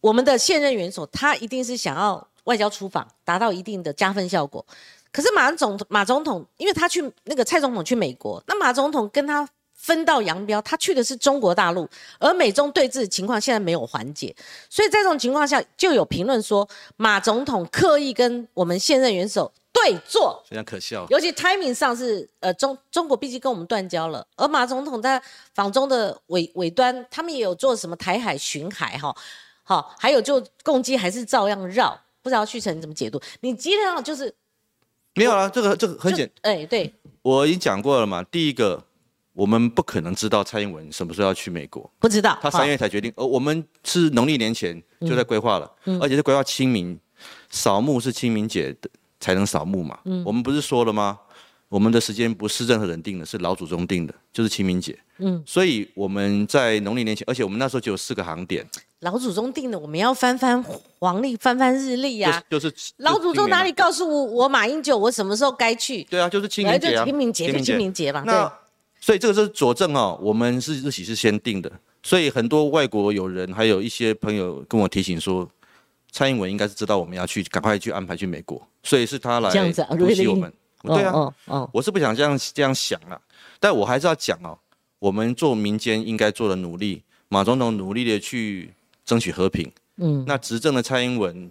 [0.00, 4.64] 我们的现任元首他一定是想要外交出访，达到一定的加分效果。
[5.10, 14.34] 可是马总马总统，因为他去那个蔡总统去美国，那马总统跟他分道扬镳，他去的是中国大陆，而美中对峙的情况现在没有缓解，
[14.70, 21.04] 所以在这种情况下，就有评论说马总统刻意跟我们现任元首对坐，非常可笑。
[21.10, 25.20] 尤其 timing 上是呃中中国毕竟跟我们断交了，而马总统在
[25.52, 29.14] 访中的尾尾端，他们也有做什么台海巡海哈，
[29.62, 33.20] 好，还有就攻击还是照样绕，不知道旭晨你怎么解读？
[33.40, 34.32] 你基本上就是
[35.14, 38.22] 没有啊，这个这个很就简，哎对，我已经讲过了嘛。
[38.24, 38.82] 第一个，
[39.32, 46.98] 我们不可能知道蔡英文什么时候要去美国，不知道他三月才决定，而我们是农历年前就在规划了，嗯而且是规划清明
[47.50, 48.88] 扫墓是清明节的
[49.20, 49.98] 才能扫墓嘛。
[50.04, 51.18] 嗯我们不是说了吗？
[51.68, 54.98] 我们的时间不是任何人定的，是老祖宗定的，就是清明节。
[55.16, 58.68] 嗯，所以我们在农历年前，而且我们那时候只有四个航点，
[59.02, 60.64] 老祖宗定的，我们要翻翻
[61.00, 63.72] 黄历，翻翻日历呀、就是就是老祖宗哪里？
[63.72, 66.04] 告诉我我马英九我什么时候该去？
[66.04, 68.52] 对啊，就是清明节啊，清明节就清明节嘛，那对。
[69.00, 71.70] 所以这个是佐证哦，我们是日期是先定的，
[72.04, 75.48] 所以很多外国友人还有一些朋友跟我提醒说，
[76.12, 80.52] 蔡英文应该是知道我们要去，赶快去安排去美国，所以是他来这样子啊突袭我们。
[80.84, 83.20] 对啊，哦哦，我是不想这样这样想啊，
[83.58, 84.56] 但我还是要讲哦，
[85.00, 88.72] 我们做民间应该做的努力，马总统努力的去
[89.04, 89.70] 争取和平。
[89.96, 91.50] 嗯，那执政的蔡英文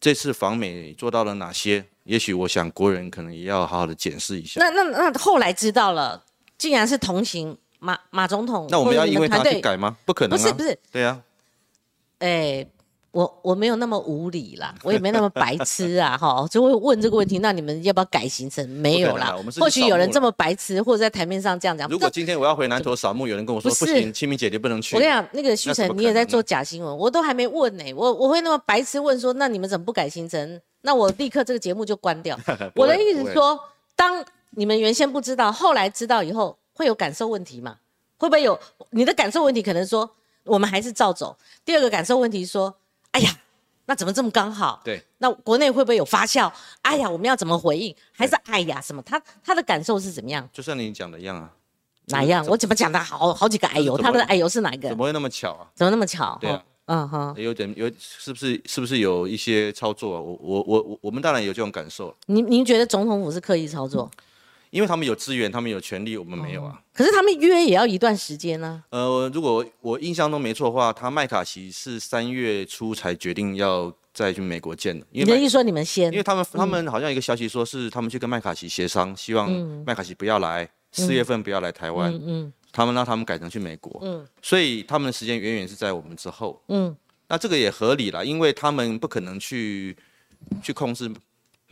[0.00, 1.84] 这次访美做到了哪些？
[2.04, 4.60] 也许我想国人可能也要好好的检视一下。
[4.60, 6.24] 那那那后来知道了，
[6.58, 9.96] 竟然是同行马马总统，那我们要因为他去改吗？
[10.04, 10.42] 不可能啊！
[10.42, 11.22] 不是不是，对啊，
[12.18, 12.66] 哎。
[13.12, 17.38] 我我没有那么无理啦，我也没那么白痴啊，哈，就会问这个问题。
[17.40, 18.66] 那你们要不要改行程？
[18.70, 21.86] 没有啦或许有人这么白痴，或者在台面上这样讲。
[21.90, 24.96] 如果今天我要回南投扫墓，有人跟我说不行，清明姐姐不能去。
[24.96, 30.60] 我跟你讲，那个旭晨，你也在做假新闻，我都还没问呢、我我会那么白痴问说，那你们怎么不改行程？
[30.80, 32.38] 那我立刻这个节目就关掉。
[32.74, 33.60] 我的意思是说，
[33.94, 37.76] 当你们原先不知道，后来知道以后，会有感受问题吗？
[38.16, 38.58] 会不会有
[38.90, 39.60] 你的感受问题？
[39.62, 40.10] 可能说
[40.44, 41.36] 我们还是照走。
[41.64, 42.74] 第二个感受问题说，
[43.12, 43.30] 哎呀，
[43.86, 44.80] 那怎么这么刚好？
[44.84, 46.50] 对，那国内会不会有发酵？
[46.82, 47.94] 哎呀，我们要怎么回应？
[48.12, 49.00] 还是哎呀什么？
[49.02, 50.46] 他他的感受是怎么样？
[50.52, 51.50] 就像你讲的一样啊，
[52.06, 52.44] 哪样？
[52.46, 53.96] 我怎么讲的好好几个哎呦？
[53.96, 54.96] 他的哎呦是哪一个怎？
[54.96, 55.66] 么会那么巧啊？
[55.74, 56.36] 怎么那么巧？
[56.40, 60.20] 对啊嗯哼，有点有，是不是是不是有一些操作啊？
[60.20, 64.10] 我我我我我们当然有这种感受，您您觉得总统府是刻意操作？
[64.72, 66.80] 因为他们有资源，他们有权利，我们没有啊。
[66.94, 76.10] 可是他们约也要一段时间呢、呃，如果我印象中没错的话，他麦卡锡是三月初才决定要再去美国见的，因为麦你的意思说你们先？
[76.10, 79.50] 因为他们他们好像有一个消息说是他们去跟麦卡锡协商，希望
[79.84, 82.50] 麦卡锡不要来，四月份不要来台湾，嗯。
[82.72, 84.26] 他们让他们改成去美国，嗯。
[84.40, 86.58] 所以他们的时间远远是在我们之后。
[86.68, 86.96] 嗯。
[87.28, 89.94] 那这个也合理啦，因为他们不可能去
[90.62, 91.12] 去控制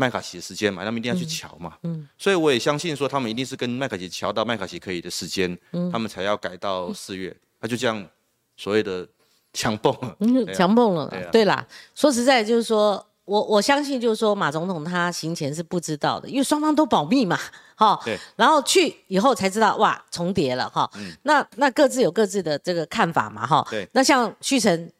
[0.00, 1.76] 麦卡锡的时间嘛，他们一定要去瞧嘛。
[1.82, 7.36] 嗯所以我也相信说，他们一定是跟麦卡锡瞧到麦卡锡可以的时间，嗯他们才要改到四月。
[7.60, 8.04] 他就这样
[8.56, 9.06] 所谓的
[9.52, 10.16] 强蹦了。
[10.20, 13.06] 嗯，强蹦了啦对啦，说实在就是说。
[13.26, 17.38] 我我相信，就是说马总统他行前是不知道的，因为双方都保密嘛，
[17.76, 17.96] 哈。
[18.04, 18.18] 对。
[18.34, 20.90] 然后去以后才知道，哇，重叠了哈。
[20.96, 23.64] 嗯那那各自有各自的这个看法嘛，哈。
[23.70, 23.88] 对。
[23.92, 24.92] 那像旭晨，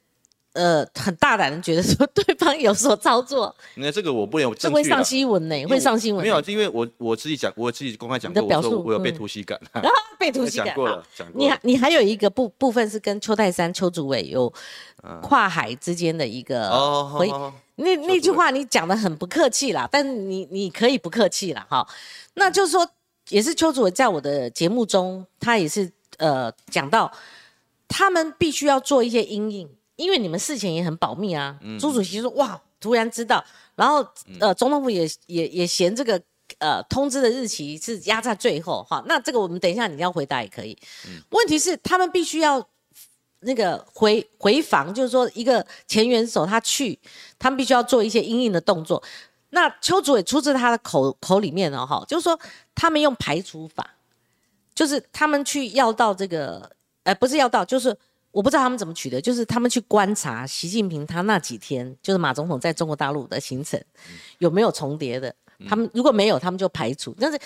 [0.52, 5.04] 呃很大胆的觉得说对方有所操作，那这个我不能有这会上。
[5.04, 6.44] 新闻呢，会上新闻没有，呢。
[6.48, 11.60] 因为我我自己讲，我自己公开讲过，我说表述我有被嗯突袭感， 然 后被突袭感讲过了，讲过你了还。
[11.62, 14.52] 你还有一个部部分是跟邱泰山、邱主委有
[15.22, 21.86] 跨海之间的一个哦，那那句话你讲的很不客气啦，但是你你可以不客气啦，哈。
[22.34, 22.86] 那就是说，
[23.30, 27.10] 也是邱主委在我的节目中，他也是呃讲到，
[27.88, 29.68] 他们必须要做一些阴影，
[30.00, 31.58] 因为你们事前也很保密啊。
[31.60, 34.06] 嗯朱主席说哇，突然知道，然后
[34.40, 36.20] 呃总统府也也也嫌这个。
[36.58, 40.76] 呃，通知的日期是压在最后哈，那这个我们等一下你要回答也可以。
[41.30, 42.60] 问题是他们必须要
[43.38, 46.98] 那个回回防，就是说一个前元首他去，
[47.38, 49.00] 他们必须要做一些阴应的动作。
[49.50, 52.38] 那邱主委出自他的口口里面哦，哈，就是说
[52.74, 53.88] 他们用排除法，
[54.74, 56.68] 就是他们去要到这个，
[57.04, 57.96] 呃，不是要到，就是
[58.32, 63.80] 我不知道他们怎么取的，就是他们去观察习近平他那几天，就是马总统在中国大陆的行程
[64.38, 65.34] 有没有重叠的。
[65.68, 67.14] 他们如果没有，他们就排除。
[67.20, 67.38] 但是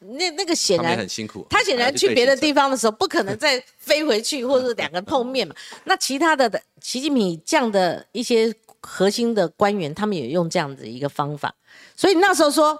[0.00, 1.46] 那那个显然很辛苦。
[1.48, 5.54] 他显然去别的地方的时候，不可能再飞回去，或者是两个人碰面嘛。
[5.84, 11.54] 那其他的的习近平这样的一些核心的官员，他们也用这样子一个方法。
[11.96, 12.78] 所以那时候说，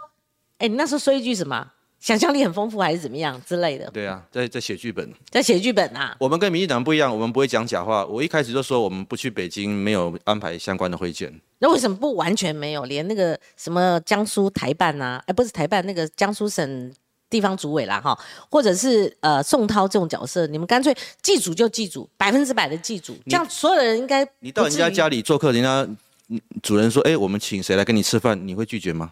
[0.58, 1.72] 哎，你那时候说一句什么？
[2.04, 5.10] 想象力很丰富还是怎么样之类的，对啊，在在写剧本。
[5.30, 6.14] 在写剧本啊。
[6.20, 8.04] 我们跟民进党不一样，我们不会讲假话。
[8.04, 11.32] 我一开始就说我们不去北京，没有安排相关的会见。
[11.60, 12.84] 那为什么不完全没有？
[12.84, 16.92] 连那个什么江苏台办呐、哎，不是台办，那个江苏省
[17.30, 18.14] 地方主委啦，哈，
[18.50, 25.88] 或者是呃宋涛这种角色，你们干脆祭祖就祭祖，百分之百的祭祖，这样所有的人应该你到人家家里，做客，人家
[26.28, 29.10] 嗯主人说：“哎、我们请谁来跟你吃饭？”你会拒绝吗？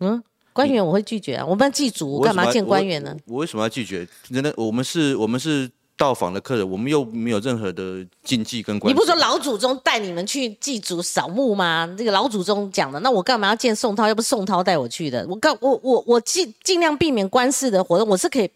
[0.00, 0.22] 嗯，
[0.54, 3.14] 官员我会拒绝啊，我们祭祖，干嘛见官员呢？
[3.26, 3.34] 我？
[3.34, 4.08] 我为什么要拒绝？
[4.32, 8.94] 真的，我们是，我们是到访的客人，我们又没有任何的禁忌跟关系。
[8.94, 11.92] 你不是说老祖宗带你们去祭祖扫墓吗？
[11.98, 14.06] 这个老祖宗讲的，那我干嘛要见宋涛？
[14.06, 18.48] 要不是宋涛带我去的，我告我我我尽尽量避免官司的活动，我是可以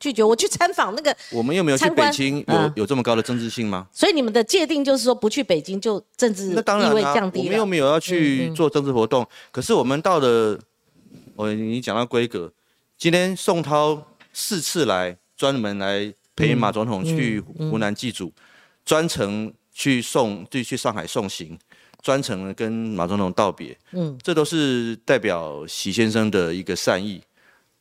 [0.00, 0.24] 拒绝。
[0.24, 3.86] 我去参访那个，我们又没有去北京，有、嗯有这么高的政治性吗？
[3.92, 7.44] 所以你们的界定就是说不去北京就政治那当然地位啊，降低了。
[7.44, 9.26] 我们又没有要去做政治活动。
[9.50, 10.58] 可是我们到了，
[11.36, 12.52] 我你讲到规格，
[12.96, 18.32] 今天宋涛四次来，专门来陪马总统去嗯湖南祭祖，
[18.84, 21.58] 专程去送，就去上海送行，
[22.00, 23.76] 专程跟马总统道别。
[23.92, 27.20] 嗯，这都是代表习先生的一个善意。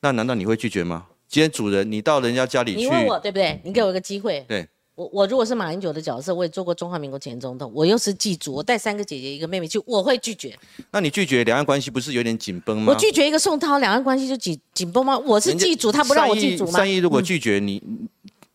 [0.02, 1.08] 那难道你会拒绝吗？
[1.28, 3.62] 今天主人，你到人家家里去，你问我对不对？
[3.64, 4.44] 你给我一个机会。
[4.48, 4.68] 对。
[4.96, 10.56] 我我如果是马英九的角色，我也做过中华民国前总统，我又是祭祖，我带三个姐姐一个妹妹去，我会拒绝。
[10.92, 12.94] 那你拒绝两岸关系不是有点紧绷吗？
[12.94, 15.18] 我拒绝一个宋涛，两岸关系就紧紧绷吗？
[15.18, 16.90] 我是祭祖，他不让我祭祖吗善？
[16.90, 17.82] 意如果拒绝你，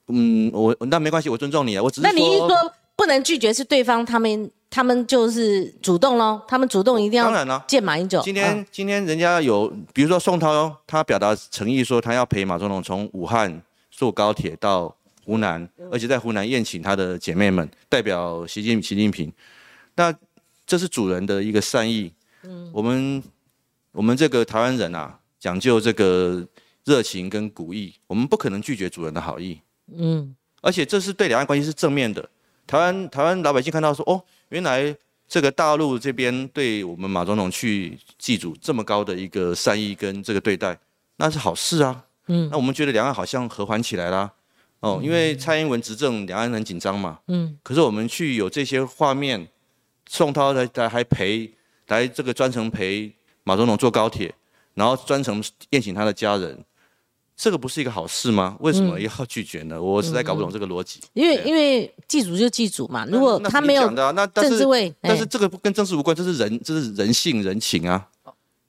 [0.06, 1.82] 嗯，我那没关系，我尊重你啊。
[1.82, 2.50] 我只是那你一说
[2.94, 7.64] 不能拒绝，是对方他们他们就是主动喽，他们主动一定要当然了。
[7.66, 8.22] 见马英九。
[8.22, 14.94] 今天、啊今天人家有，比如说宋涛，他表达诚意说他要陪马总统从武汉坐高铁到
[15.28, 19.30] 湖南，嗯而且在湖南宴请他的姐妹们，代表习近习近平。
[19.94, 20.14] 那
[20.66, 22.10] 这是主人的一个善意。
[22.44, 23.22] 嗯，我们
[23.92, 26.42] 我们这个台湾人啊，讲究这个
[26.86, 29.60] 热情跟古意，我们不可能拒绝主人的好意。
[29.94, 32.26] 嗯，而且这是对两岸关系是正面的。
[32.66, 34.96] 台湾台湾老百姓看到说，哦，原来
[35.28, 40.78] 这个大陆这边对我们马总统去祭祖这么高的一个善意跟这个对待，
[41.16, 42.04] 那是好事啊。
[42.28, 44.32] 嗯那我们觉得两岸好像和缓起来啦。
[44.80, 47.18] 哦，因为蔡英文执政，两岸很紧张嘛。
[47.28, 47.56] 嗯。
[47.62, 49.48] 可是我们去有这些画面，
[50.08, 51.52] 宋涛来来还陪
[51.88, 53.12] 来这个专程陪
[53.42, 54.32] 马总统坐高铁，
[54.74, 56.64] 然后专程宴请他的家人，
[57.36, 58.56] 这个不是一个好事吗？
[58.60, 59.80] 为什么要拒绝呢？
[59.82, 61.00] 我实在搞不懂这个逻辑。
[61.12, 63.88] 因为因为祭祖就祭祖嘛，如果他没有
[64.34, 68.06] 政治位，但是哎这个跟政治无关，这是人，这是人性人情啊。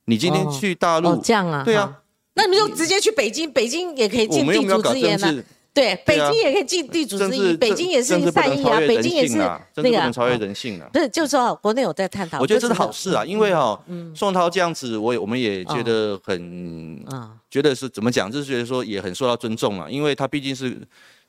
[0.06, 2.02] 你今天哦去大陆，哦这样啊，对啊，
[2.34, 5.43] 那你就直接去北京，北京也可以我尽地们又没有搞主之言啊。
[5.80, 10.89] 对，北京也可以尽地主之谊，北京也是善意啊，北京也是啊，政那个啊不能超越哦人性啊。
[10.92, 13.82] 不是，就是说国内有在探讨，我觉得这是好事啊，因为哈，
[14.13, 20.78] 宋涛这样子，我也我们也觉得很啊，觉得是怎么讲，就是觉得说也很受到尊重啊，因为他毕竟是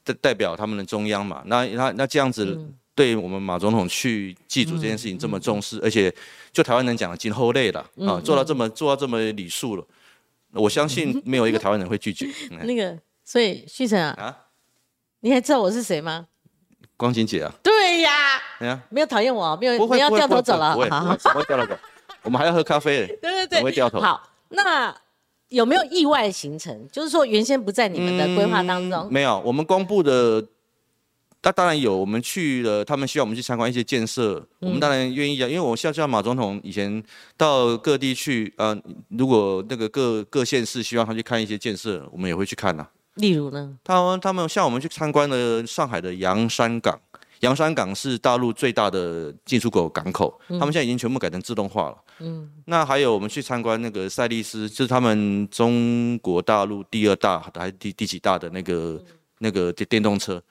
[0.03, 1.43] 代代表他们的中央嘛。
[1.47, 2.59] 那那那这样子，
[2.97, 6.13] 对我们马总统去祭祖这件事情这么重视，而且
[6.53, 9.85] 就台湾人讲的今后累了啊，做到这么做到这么礼数了，
[10.55, 12.27] 我相信没有一个台湾人会拒绝。
[12.51, 12.59] 嗯。
[12.67, 14.37] 那个，所以旭晨啊，啊，
[15.21, 16.27] 你还知道我是谁吗？
[16.97, 18.11] 光晴姐啊，对呀，
[18.59, 21.79] 哎呀，没有讨厌我，没有不会没有不会不会掉头走了不，会好不会掉头走，
[22.25, 24.01] 我们还要喝咖啡，对对对，我会掉头。
[24.01, 24.95] 好，那
[25.49, 26.87] 有没有意外行程？
[26.93, 30.47] 就是说原先不在你们的规划当中，没有，我们公布的
[31.43, 37.03] 那当然有，我们去了，他们需要我们去参观一些建设，我们当然愿意啊，因为我像像马总统以前
[37.37, 42.87] 到各地去，呃，如果那个各各县市希望他去看一些建设，我们也会去看呐。
[43.15, 43.77] 例如呢？
[43.85, 46.99] 他们他们像我们去参观了上海的洋山港，
[47.41, 51.97] 洋山港是大陆最大的进出口港口，他们现在已经全部改成自动化了。
[52.21, 59.03] 嗯，那还有我们去参观那个赛利斯，就是他们中国大陆第二大还是第第几大的那个
[59.39, 60.43] 那个电电动车。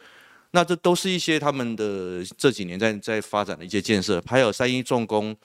[0.51, 5.35] 那这都是一些他们的这几年在在发展的一些建设，还有三一重工，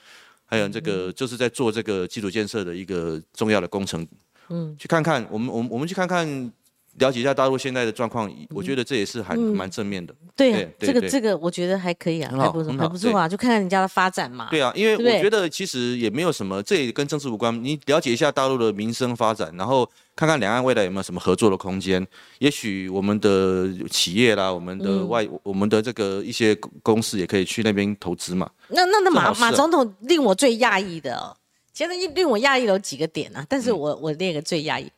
[0.45, 4.05] 还有这个就是在做这个基础建设的一个重要的工程。
[4.49, 6.51] 嗯，去看看我们我们我们去看看。
[6.99, 10.13] 了解一下大陆现在的状况，我觉得这也是还蛮正面的。
[10.35, 14.47] 对，这个这个我觉得还可以啊，还不错，还不错啊，就看看人家的发展嘛。
[14.49, 17.53] 对啊，因为我觉得其实也没有什么，这也跟政治无关。
[17.63, 22.05] 你了解一下大陆的民生发展，然后看看两岸未来有没有什么合作的空间。
[22.39, 28.49] 也许我们的企业啦，我们的外，我们的这个一些公司也可以去那边投资嘛。
[28.69, 31.35] 那那那马马总统令我最讶异的，
[31.73, 34.91] 其实令我讶异有几个点啊，但是我我列个最讶异。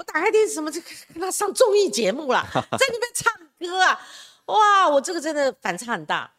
[0.00, 0.80] 我打开电视，什么就
[1.12, 4.00] 跟他上综艺节目了， 在那边唱歌啊！
[4.46, 6.32] 哇，我这个真的反差很大。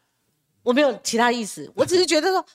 [0.64, 2.46] 我没有其他意思，我只是觉得说，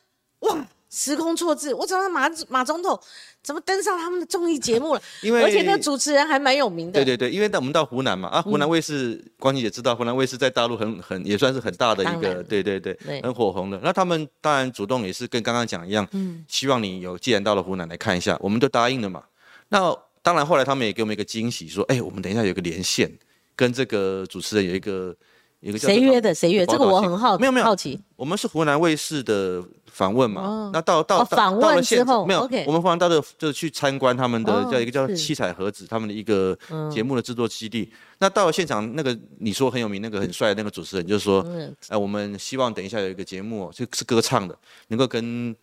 [0.40, 1.72] 哇，时空错置。
[1.72, 3.00] 我怎么马马总统
[3.40, 5.02] 怎么登上他们的综艺节目了？
[5.22, 6.94] 因为而且那主持人还蛮有名的。
[6.94, 13.78] 对对对，因为我们到湖南嘛，啊，湖南卫视，光妮姐知道，湖南卫视在大陆很很也算是很大的一个，对对对，很火红的。
[13.80, 19.22] 那他们当然主动也是跟刚刚讲一样，嗯，希望你有既然到了湖南来看一下，我们都答应了嘛。
[19.68, 19.96] 那
[20.27, 23.09] 当然，后来他们也给我们一个惊喜，说：“哎，我们等一下有个连线，
[23.55, 25.14] 跟这个主持人有一个
[25.61, 26.35] 一个谁约的？
[26.35, 26.66] 谁约？
[26.66, 27.97] 这个我很好，没有没有好奇。
[28.16, 30.68] 我们是湖南卫视的访问嘛？
[30.72, 36.59] 那到到访问之后，没有，我们访问到的就是去参观他们的叫一个叫七彩盒子，他们的一个
[36.91, 37.89] 节目的制作基地。
[38.18, 41.47] 那到了现场，那个你说很有名、那个很帅的那个主持人，就是说：
[41.87, 44.59] 哎，我们希望等一下有一个节目，就是歌唱的，
[44.89, 45.55] 能够跟。”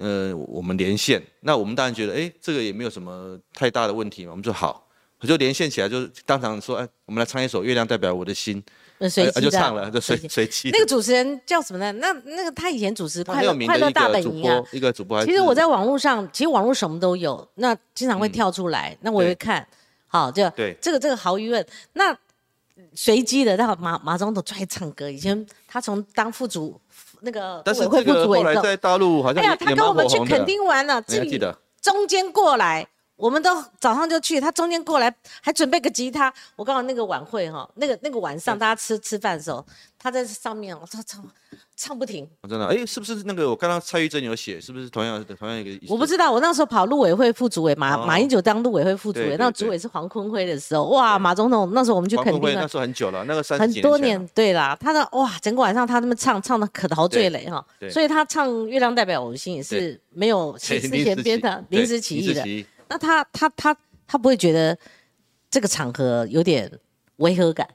[0.00, 4.30] 呃，我们连线，那我们当然觉得，哎，这个也没有什么太大的问题嘛。
[4.30, 4.88] 我们说好，
[5.20, 8.62] 我就连线起来，就当场说，哎，我们来唱一首《月亮代表我的心》，
[9.10, 10.70] 随机就唱了，就随随机。
[10.70, 11.92] 那个主持人叫什么呢？
[11.92, 15.22] 那那个他以前主持《快乐快乐大本营》啊，一个主播。
[15.26, 19.66] 其实我在网络上，其实网络什么都有，那经常会跳出来，那我会看，
[20.06, 21.64] 好，就对这个这个毫无疑问。
[21.92, 22.16] 那
[22.94, 26.80] 随机的，那马马总统最爱唱歌，以前他从当副主。
[27.22, 31.38] 那个但是这个后来在大陆好像哎呀，他跟我们去垦丁玩了，这里
[31.80, 32.86] 中间过来，
[33.22, 36.32] 我们都早上就去，他中间过来还准备个吉他。
[36.56, 39.64] 我刚好那个晚会哈，那个那个晚上大家吃吃饭的时候，
[39.96, 41.24] 他在上面，我操唱。
[41.74, 42.66] 唱不停，真的？
[42.66, 45.92] 哎，是不是那个我刚刚蔡玉珍有写，是不是同样同样一个意思？
[45.92, 62.66] 我不知道，我那时候跑陆委会副主委，马马英九当陆委会副主委，那主委是黄坤辉的时候，哇，马总统那时候我们去肯定那时候很久了，那个三很多年，对啦，他的哇，整个晚上他那么唱，唱的可陶醉了哈，所以他唱《月亮代表我的心》也是没有之前编的，临时起意的。
[62.92, 63.74] 那他他他
[64.06, 64.76] 他不会觉得
[65.50, 66.70] 这个场合有点
[67.16, 67.66] 违和感？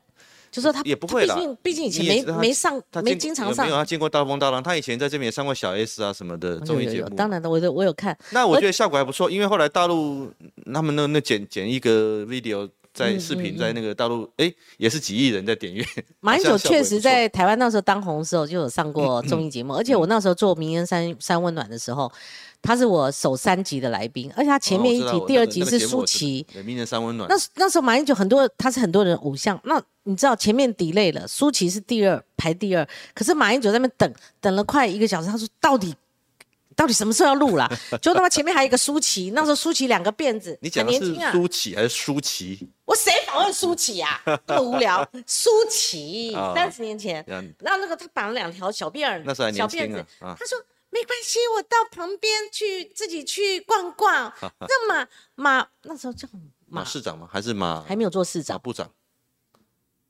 [0.52, 3.66] 就说他也不会毕竟毕竟以前没没上，没经常上。
[3.66, 7.10] 没有他见过大风大浪，他以前在这边也上过小 S 啊什么的综艺节目。
[7.10, 8.18] 当然的，我我有看。
[8.30, 10.32] 那我觉得效果还不错，因为后来大陆
[10.74, 15.86] 他们那那剪剪一个 video 在视频在那个大陆，哎，也是几亿人在点阅。
[16.22, 22.12] 马英九确实在台湾那时候当红的时候就有上过综艺节目，而且我那时候做《名人三三温暖》的时候。
[22.68, 26.46] 他是我首三集的来宾，而且他前面一集、第二集是舒淇。
[26.66, 27.26] 名人三温暖。
[27.30, 29.58] 那那时候马英九很多，他是很多人偶像。
[29.64, 35.96] 那你知道前面 delay 了，舒淇是第二排第二，可是马英九在那边等等了快一个小时，他说到底
[36.76, 37.72] 到底什么时候要录了？
[38.04, 42.68] 就他妈前面还有一个舒淇，那时候舒淇两个辫子， 你讲的是舒淇还是舒淇？
[42.84, 44.22] 我谁访问舒淇啊？
[44.46, 50.36] 那么无聊， 舒淇三十年前，然后那个他绑了两条小辫儿，那时候还年轻啊。
[50.38, 50.62] 他说。
[50.90, 54.34] 没关系，我到旁边去自己去逛逛。
[54.60, 56.28] 那马马那时候叫
[56.68, 57.28] 马市长吗？
[57.32, 58.60] 还是马还没有做市长？
[58.60, 58.92] 部长。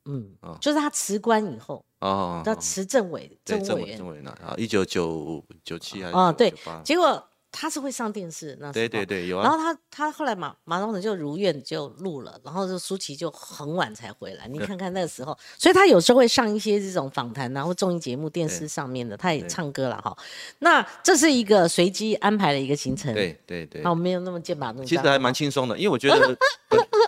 [0.04, 7.27] 嗯，就是他辞官以后哦，叫辞政委政委政委呢啊，一九九九七还是哦对，结果。
[7.50, 9.42] 他是会上电视，那对对对有啊。
[9.42, 14.46] 然后他他后来马马东成就如愿就录了，然后就舒淇就很晚才回来。
[14.48, 20.16] 你看看那个时候，所以他有时候会上一些这种访谈然后综艺节目、电视上面的，他也唱歌了哈。
[20.58, 23.82] 那这是一个随机安排的一个行程，对对对。
[23.82, 26.36] 好，没有那么剑拔弩张，其实还蛮轻松的，因为我觉得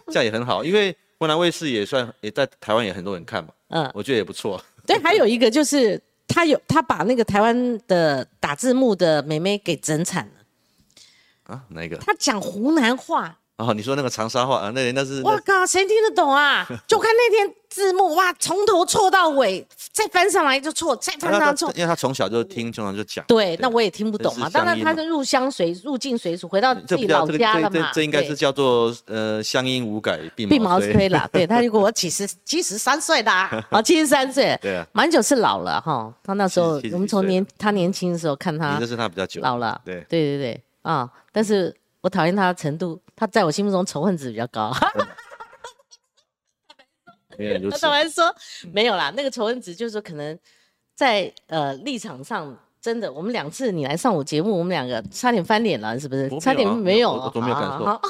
[0.07, 4.61] 这样也很好，因为湖南卫视也算也在台湾也很多人看嘛，嗯，我觉得也不错。
[4.86, 6.01] 对，还有一个就是。
[6.33, 11.64] 他有他把那个台湾的打字幕的美眉给整惨了啊？
[11.70, 11.97] 哪一个？
[11.97, 16.67] 他讲湖南话，哦，你说那个长沙话啊，那那是我靠，谁听得懂啊？
[16.89, 21.71] 就看那天字幕，哇，从头错到尾，再翻上来就错，再翻上来错。
[21.77, 23.25] 因为他从小就听，从小就讲。
[23.29, 24.49] 对，那我也听不懂嘛。
[24.49, 27.91] 当然，他是入乡随入境随俗，回到自己老家了嘛。
[27.93, 31.29] 这应该是叫做呃乡音无改，鬓毛衰了。
[31.33, 33.51] 对 他如果我七十七十三岁的啊，
[33.85, 36.13] 七十三岁，对啊，蛮久是老了哈。
[36.25, 39.81] 他那时候我们从年他年轻的时候看他，那是他比较久老了。
[39.85, 41.77] 对对对对啊，但是。
[42.03, 44.72] 我讨厌他的程度，他在我心目中仇恨值比较高。
[47.70, 48.34] 他当然说？
[48.72, 50.38] 没有啦，那个仇恨值就是说，可能
[50.94, 56.28] 在呃立场上，真的，我们两次你来上我节目，我们两个差点翻脸了，是不是？
[56.38, 58.01] 差点没有，我都没有感受。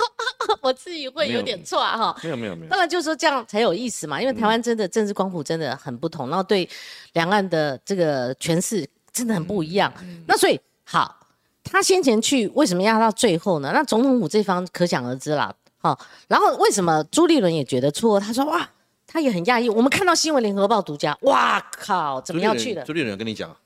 [0.61, 2.17] 我自己会有点错哈。
[2.23, 2.71] 没有没有没有。
[2.71, 6.69] 当然就是说这样才有意思嘛，因为台湾真的政治光谱真的很不同，然后对
[7.13, 9.93] 两岸的这个诠释真的很不一样。
[10.27, 11.20] 那所以好。
[11.71, 13.71] 他先前去为什么压到最后呢？
[13.73, 15.55] 那总统府这方可想而知啦。
[15.79, 15.99] 好，
[16.29, 18.19] 然后为什么朱立伦也觉得错？
[18.21, 18.69] 他说哇，
[19.07, 19.71] 他也很讶异。
[19.71, 22.83] 我们看到新闻联合报独家，哇靠，怎么要去的？
[22.83, 23.57] 朱立伦跟你讲，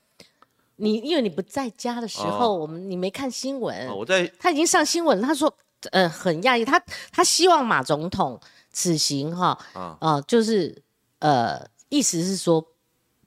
[0.77, 3.87] 你因为你不在家的时候，我们你没看新闻。
[3.89, 5.53] 我在，他已经上新闻，他说
[5.91, 6.81] 呃很讶异，他
[7.11, 8.39] 他希望马总统
[8.71, 10.81] 此行哈啊就是
[11.19, 12.65] 呃意思是说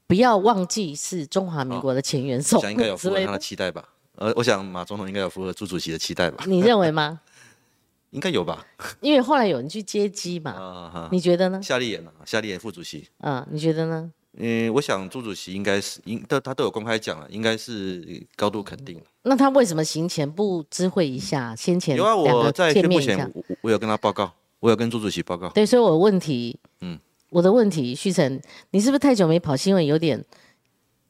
[0.07, 3.87] 不要忘记是中华民国的前元首，应该有符合他的期待吧。
[4.19, 6.45] 呃，我想马总统应该有符合朱主席的期待吧？
[6.47, 7.21] 你认为吗？
[8.11, 8.67] 应该有吧。
[9.01, 10.51] 因为后来有人去接机嘛。
[10.51, 11.61] 啊你觉得呢？
[11.63, 13.07] 夏立言啊，夏立言副主席。
[13.21, 14.11] 嗯，你觉得呢？
[14.41, 19.01] 嗯，我想朱主席应该是应都他都有公开讲了，应该是高度肯定。
[19.23, 21.55] 那他为什么行前不知会一下？
[21.55, 25.49] 先前有啊，我在宣布前，我我有跟他报告，我有跟朱主席报告。
[25.51, 26.99] 对，所以我问题，嗯，
[27.31, 28.41] 我的问题，旭成，
[28.71, 30.25] 你是不是太久没跑新闻，有点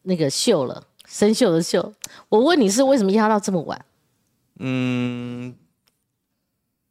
[0.03, 0.83] 那个秀了？
[1.09, 1.93] 生锈的锈，
[2.29, 3.85] 我问你是为什么压到这么晚？
[4.59, 5.55] 嗯，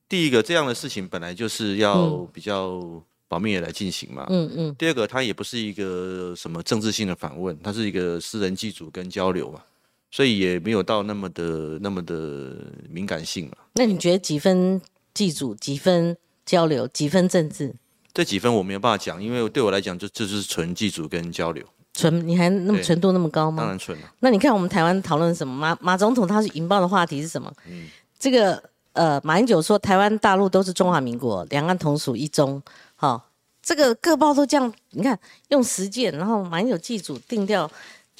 [0.09, 2.82] 第一个这样的事情本来就是要比较
[3.28, 4.26] 保密的来进行嘛。
[4.30, 4.76] 嗯嗯。
[4.76, 9.61] 第二个，它也不是一个什么政治性的访问，它是一个私人祭祖跟交流嘛，
[10.09, 12.55] 所以也没有到那么的那么的
[12.89, 13.57] 敏感性嘛。
[13.74, 14.82] 那你觉得几分
[15.13, 17.76] 祭祖，几分交流，几分政治？
[18.13, 21.63] 这几分我没有办法讲，因为对我来讲，就这就是纯祭祖跟交流。
[21.97, 23.63] 纯，你还那么纯度那么高吗？
[23.63, 24.05] 当然纯了。
[24.19, 25.53] 那你看我们台湾讨论什么？
[25.53, 27.51] 马马总统他是引爆的话题是什么？
[27.67, 27.87] 嗯，
[28.19, 28.61] 这个
[28.93, 32.61] 呃，马英九说台湾大陆都是中华民国，两岸同属一中。
[32.95, 33.29] 好，
[33.61, 35.17] 这个各报都这样，你看
[35.49, 37.69] 用实践，然后马英九记住定调。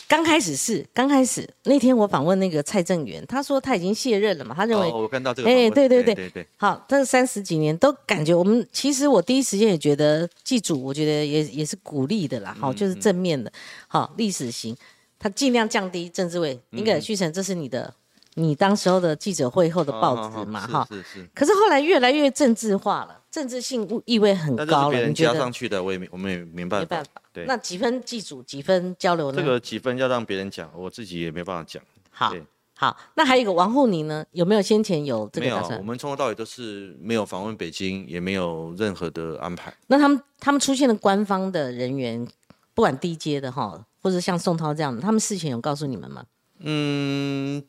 [0.08, 6.30] 刚开始是刚开始那天我访问那个蔡正元，他说他已经卸任了嘛，他认为我看到这个哎对对对对。
[6.30, 13.52] 对，好，这三十几年都感觉我们其实我第一时间也觉得祭祖，我觉得也也是鼓励的啦，好就是正面的，
[13.88, 14.76] 好历史型，
[15.20, 16.58] 他尽量降低政治位。
[16.72, 17.94] 应该旭成，这是你的
[18.36, 23.20] 你当时候的记者会后的报纸嘛哈，是是，可是后来越来越政治化了。
[23.38, 26.80] 政治性意味很高了，你加上去的，我也没，我们也没办法。
[26.80, 27.22] 没办法。
[27.32, 27.46] 对。
[27.46, 29.40] 那几分记住，几分交流呢？
[29.40, 31.84] 这个几分要让别人讲，我自己也没办法讲。
[32.10, 32.34] 好。
[32.74, 32.98] 好。
[33.14, 34.26] 那还有一个王沪宁呢？
[34.32, 35.78] 有没有先前有这个打算？
[35.78, 39.72] 我们从头到尾都是没有访问北京，也没有任何的安排。
[39.86, 42.28] 那他们他们出现的官方的人员，
[42.74, 46.26] 不管低阶的哈，或者像宋涛这样的，他们事前有告诉你们吗？
[46.62, 47.64] 嗯，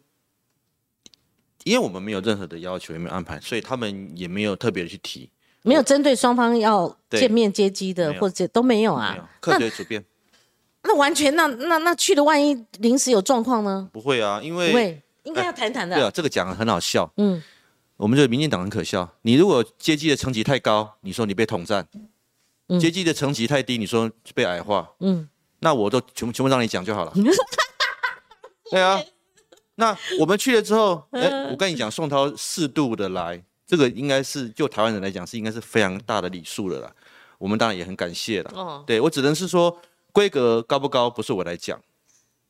[1.65, 5.29] 因为我们没有任何的要求，也没有安排，所以他们也没有特别的去提。
[5.63, 9.29] 没有针对双方要见面接机的，或者都没有啊。
[9.41, 10.05] 客随主便。
[10.83, 13.89] 那完全，那那那去的，万一临时有状况呢？
[13.93, 15.97] 不会啊，因为不会，应该要谈谈的。
[15.97, 17.11] 对啊，这个讲很好笑。
[17.17, 17.43] 嗯，
[17.97, 19.07] 我们这个民进党很可笑。
[19.23, 21.83] 你如果接机的层级太高，你说你被统战；
[22.81, 24.89] 接机的层级太低，你说被矮化。
[25.01, 25.29] 嗯，
[25.59, 27.13] 那我都全部全部让你讲就好了。
[28.71, 29.03] 对啊，
[29.75, 33.43] 那我们去了之后，哎，我跟你讲，宋涛适度的来。
[33.69, 36.91] 这个应该是就台湾人来讲是应该是非常大的礼数了啦，
[37.37, 38.51] 我们当然也很感谢了。
[38.55, 39.79] 哦，对我只能是说
[40.11, 41.79] 规格高不高不是我来讲，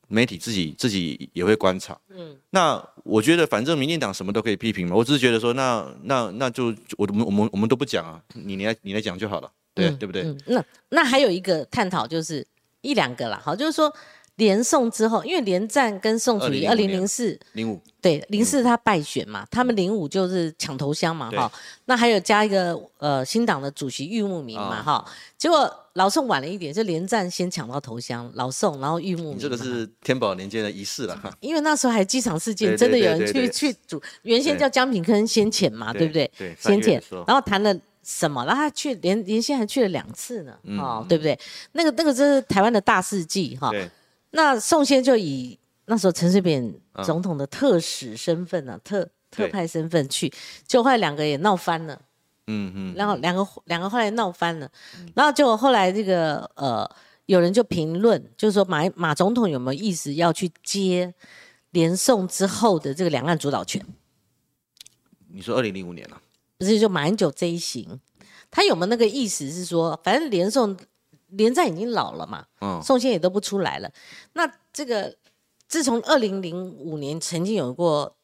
[0.07, 1.99] 媒体自己自己也会观察。
[2.07, 10.23] 嗯，那我觉得反正民进党什么都可以批评嘛，我只是觉得说那那那就我们我们我们都不讲啊，你你来你来讲就好了，对对不对？
[10.45, 12.47] 那那还有一个探讨就是
[12.79, 13.93] 一两个啦，好，就是说。
[14.39, 21.51] 连宋之后，因为连战跟宋楚瑜二零零四零五对零四他败选嘛，他们零五就是抢头香嘛哈。
[21.85, 25.05] 那还有加一个呃新党的主席玉木明嘛哈。
[25.37, 29.37] 结果老宋晚了一点，就连战先抢到头香，老宋然后玉木明。
[29.37, 31.29] 这个是天宝年间的仪式了哈。
[31.41, 36.31] 因为那时候还机场事件，真的有人去去主，原先叫江品坑先遣嘛，对不对？
[36.37, 38.45] 对，先遣，然后谈了什么？
[38.45, 41.37] 然后他去连连线还去了两次呢，哦，对不对？
[41.73, 43.71] 那个那个是台湾的大事记哈。
[44.31, 46.73] 那宋先就以那时候陈水扁
[47.03, 50.31] 总统的特使身份呢，特特派身份去，
[50.67, 51.99] 就后来两个也闹翻了，
[52.47, 54.69] 嗯嗯，然后两个两个后来闹翻了，
[55.15, 56.89] 然后就后来这个呃，
[57.25, 61.13] 有人就评论，就是说马马总统有没有意思要去接
[61.71, 63.83] 连宋之后的这个两岸主导权？
[65.31, 66.21] 你说二零零五年了，
[66.57, 67.99] 不是就马英九这一行，
[68.49, 70.75] 他有没有那个意思是说，反正连宋
[71.29, 73.91] 连战已经老了嘛，嗯，宋宪也都不出来了，
[74.33, 75.15] 那这个
[75.67, 78.15] 自从二零零五年曾经有过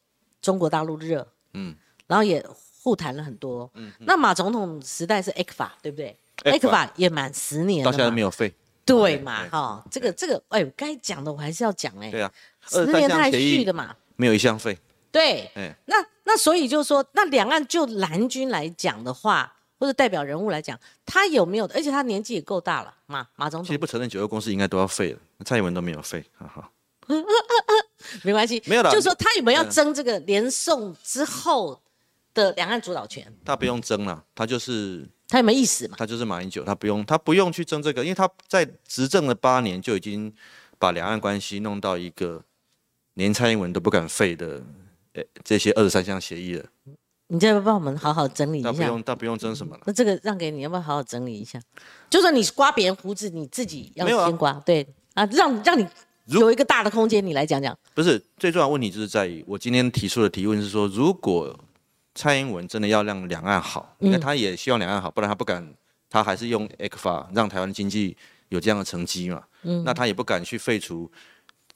[0.41, 1.75] 中国大陆热，嗯，
[2.07, 2.45] 然后也
[2.81, 8.53] 互谈了很多，嗯，那马总统时代是 A 克法对不对？A 克法也满十年，到现在没有废，
[8.85, 9.47] 对嘛？
[9.49, 12.31] 哈，这个这个，哎，该讲的我还是要讲哎，对啊，
[12.67, 14.77] 十年他还续的嘛，没有一项废。
[15.11, 15.49] 对，
[15.85, 15.95] 那
[16.25, 21.65] 那所以就是说，那两岸就蓝军来讲的话，或者代表人物来讲，他有没有？
[21.67, 23.67] 而且他年纪也够大了，马马总统。
[23.67, 26.71] 其实不承认九二公司应该都要废了，蔡英文都没有废，哈哈。
[28.23, 28.89] 没关系，没有了。
[28.89, 31.79] 就是说他有没有要争这个连宋之后
[32.33, 33.31] 的两岸主导权？
[33.45, 35.95] 他不用争了，他就是他有没有意思嘛？
[35.99, 40.33] 他就是马英九，他不用他不用去争这个，因为他在执政了八年就已经
[40.79, 42.43] 把两岸关系弄到一个
[43.13, 44.63] 连蔡英文都不敢废的。
[45.13, 46.65] 诶这些二十三项协议了，
[47.27, 48.69] 你再帮我们好好整理一下。
[48.69, 49.81] 那不用，那不用争什么了。
[49.85, 51.59] 那这个让给你，要不要好好整理一下？
[52.09, 54.53] 就说你刮别人胡子，你自己要先刮。
[54.65, 55.87] 对啊，让让你
[56.25, 57.75] 有一个大的空间，你来讲讲。
[57.93, 61.57] 不是最重要的问题，就是在于我今天提出的提问是说，如果
[62.13, 65.73] 蔡英文真的要让两岸好，因为他也希望两岸好，不然他不敢，
[66.09, 68.15] 他还是用 A 克法让台湾经济
[68.49, 69.43] 有这样的成绩嘛。
[69.63, 71.11] 嗯，那他也不敢去废除。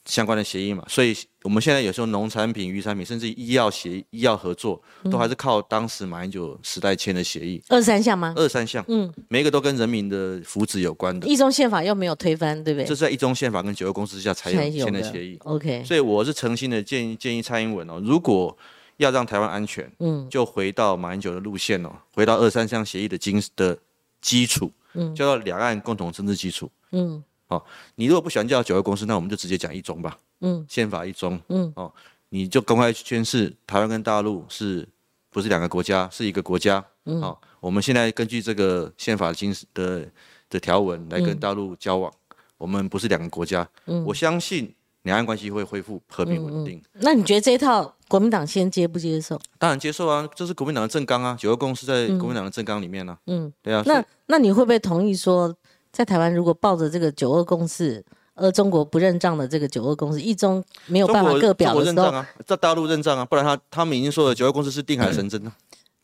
[0.09, 7.61] 相关的协议嘛，所以我们现在有时候农产品、渔产品，甚至医药协医药合作，都还是靠当时马英九时代签的协议。
[7.69, 8.33] 二三项吗？
[8.35, 11.27] 二三项，嗯，每一个都跟人民的福祉有关的。
[11.27, 12.85] 一中宪法又没有推翻，对不对？
[12.85, 15.37] 这是在一中宪法跟九二共识之下才有签的协议。
[15.43, 15.83] OK。
[15.85, 18.57] 所以我是诚心的建议建议蔡英文哦，如果
[18.97, 23.77] 要让台湾安全，嗯，就回到马英九的路线哦，回到二三项协议的精的
[24.21, 27.23] 基础，嗯，叫做两岸共同政治基础，嗯。
[27.49, 27.61] 哦，
[27.95, 30.17] 你如果不喜欢叫九二共识，那我们就直接讲一中吧。
[30.41, 31.39] 嗯，宪法一中。
[31.49, 31.91] 嗯，哦，
[32.29, 34.87] 你就公开宣誓，台湾跟大陆是
[35.31, 36.83] 不是两个国家，是一个国家。
[37.05, 40.07] 嗯，好，我们现在根据这个宪法精的
[40.47, 42.13] 的条文来跟大陆交往，
[42.59, 43.67] 我们不是两个国家。
[43.87, 44.71] 嗯，我相信
[45.01, 46.79] 两岸关系会恢复和平稳定。
[46.93, 49.41] 那你觉得这一套国民党先接不接受？
[49.57, 53.17] 当然接受啊，这是国民党的政纲啊，九二共识在国民党的政纲里面呢。
[53.25, 53.81] 嗯，对啊。
[53.87, 55.57] 那那你会不会同意说？
[55.99, 58.01] 在台湾，如果抱着这个九二共识，
[58.33, 65.53] 而中国不认账的这个九二共识，一中没有办法各表的时候，在大陆认账啊，不然他他们已经说了九二共识是定海神针了。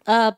[0.03, 0.29] 呃，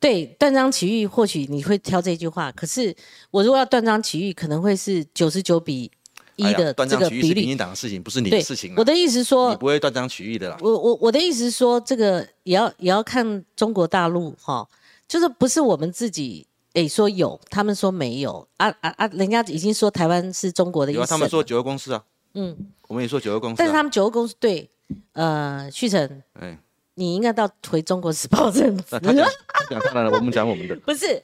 [0.00, 2.92] 对，断章取义，或许你会挑这句话，可是
[3.30, 5.88] 我如果要断章取义，可能会是九十九比
[6.34, 7.34] 一的这个比例。
[7.34, 8.74] 民进党的事情不是你的事情。
[8.76, 10.56] 我的意思说，你不会断章取义的啦。
[10.60, 14.68] 我我我的意思说，这个也要也要看中国大陆哈，
[15.06, 16.48] 就是不是我们自己。
[16.74, 19.06] 诶，说有，他们说没有啊啊啊！
[19.12, 22.02] 人家已经说台湾是中国的一有，他们说九二共识啊。
[22.34, 22.56] 嗯，
[22.88, 23.56] 我们也说九二共识。
[23.56, 24.68] 但是他们九二共识对，
[25.12, 26.58] 呃，旭成，哎，
[26.94, 28.98] 你应该到回中国时报认字。
[28.98, 29.24] 他讲
[29.68, 30.74] 他讲我们讲我们的。
[30.76, 31.22] 不是，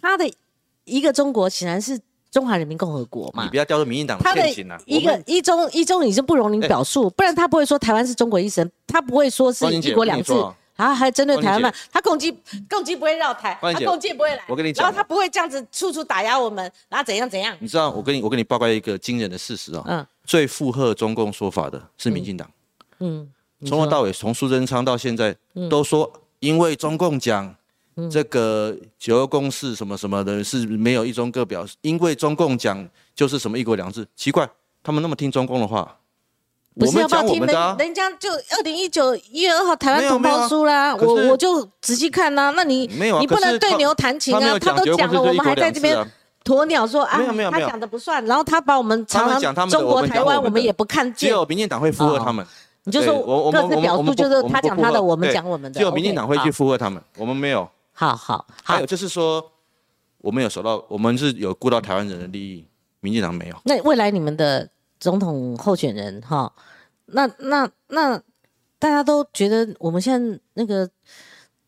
[0.00, 0.30] 他的
[0.84, 3.44] 一个中国显然是中华人民共和国嘛。
[3.44, 4.80] 你不要掉入民进党的陷阱啊！
[4.86, 10.32] 一个一中一中，你是不容你表述，不然他不会说台湾是中国一省，他不会说是一国两制。
[10.78, 11.72] 然后还针对台湾嘛？
[11.90, 12.30] 他攻击
[12.70, 14.44] 攻击不会绕台，他攻击不会来。
[14.46, 17.56] 我跟你讲，然后他不会这样子处处打压我们，然后怎样怎样？
[17.58, 19.82] 你知道，我跟你我跟你报告一个惊人的事实哦。
[19.88, 20.06] 嗯。
[20.24, 22.48] 最附和中共说法的是民进党。
[23.00, 23.28] 嗯。
[23.66, 25.34] 从头到尾，从苏贞昌到现在，
[25.68, 26.08] 都说
[26.38, 27.52] 因为中共讲
[28.08, 34.06] 这个九二共识什么什么的，是没有一中各表，因为中共讲就是什么一国两制。
[34.14, 34.48] 奇怪，
[34.80, 35.98] 他们那么听中共的话。
[36.78, 37.76] 不是要不要听人？
[37.78, 42.52] 人家就二零一九一月二号台湾同胞书啦，我我就仔细看呐。
[42.54, 44.58] 那你没有，你不能对牛弹琴啊！
[44.58, 45.96] 他都讲了，我们还在这边
[46.44, 47.20] 鸵鸟说啊，
[47.50, 48.24] 他讲的不算。
[48.26, 51.28] 然后他把我们常常中国台湾，我们也不看见。
[51.28, 52.46] 只有民进党会附和他们。
[52.84, 55.78] 你就说我各自表述，就是他讲他的，我们讲我们的。
[55.78, 57.68] 只有民进党会去附和他们，我们没有。
[57.92, 59.44] 好好，还有就是说，
[60.22, 62.64] 我们有收到，我们是有顾到台湾人的利益，
[63.00, 63.56] 民进党没有。
[63.64, 64.66] 那未来你们的
[64.98, 66.52] 总统候选人哈？
[67.06, 68.20] 那那那，
[68.78, 70.88] 大家都觉得我们现在那个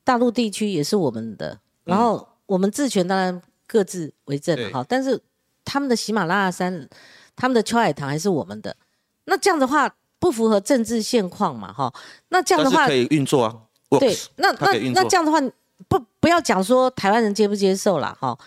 [0.04, 5.20] 大陆地区也是我们的，然后我们治权当然各自为政哈，但是
[5.64, 6.88] 他们的喜马拉雅山、
[7.34, 8.76] 他们的秋海棠还是我们的，
[9.24, 11.92] 那这样的话不符合政治现况嘛哈？
[12.28, 13.56] 那这样的话可以运作啊？
[13.98, 15.40] 对，那那那这样的话
[15.88, 18.38] 不不要讲说台湾人接不接受了哈？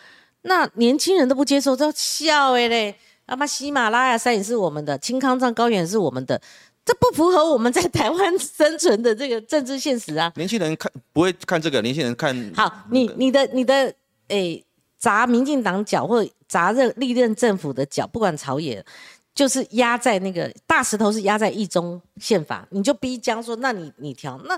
[0.44, 2.98] 那年轻人都不接受，都笑哎嘞，
[3.28, 6.42] 那么喜马拉雅山也是我们的，青康藏高原是我们的。
[6.86, 10.30] 这不符合我们在台湾生存的这个政治现实啊。
[10.36, 13.94] 年轻人看不会看这个，年轻人看好，你你的你的
[14.28, 14.62] 诶，
[14.98, 18.84] 砸民进党脚或砸任历任政府的脚，不管朝野，
[19.36, 24.56] 就是压在那个大石头是压在一中宪法，你就逼江说，那你你调，那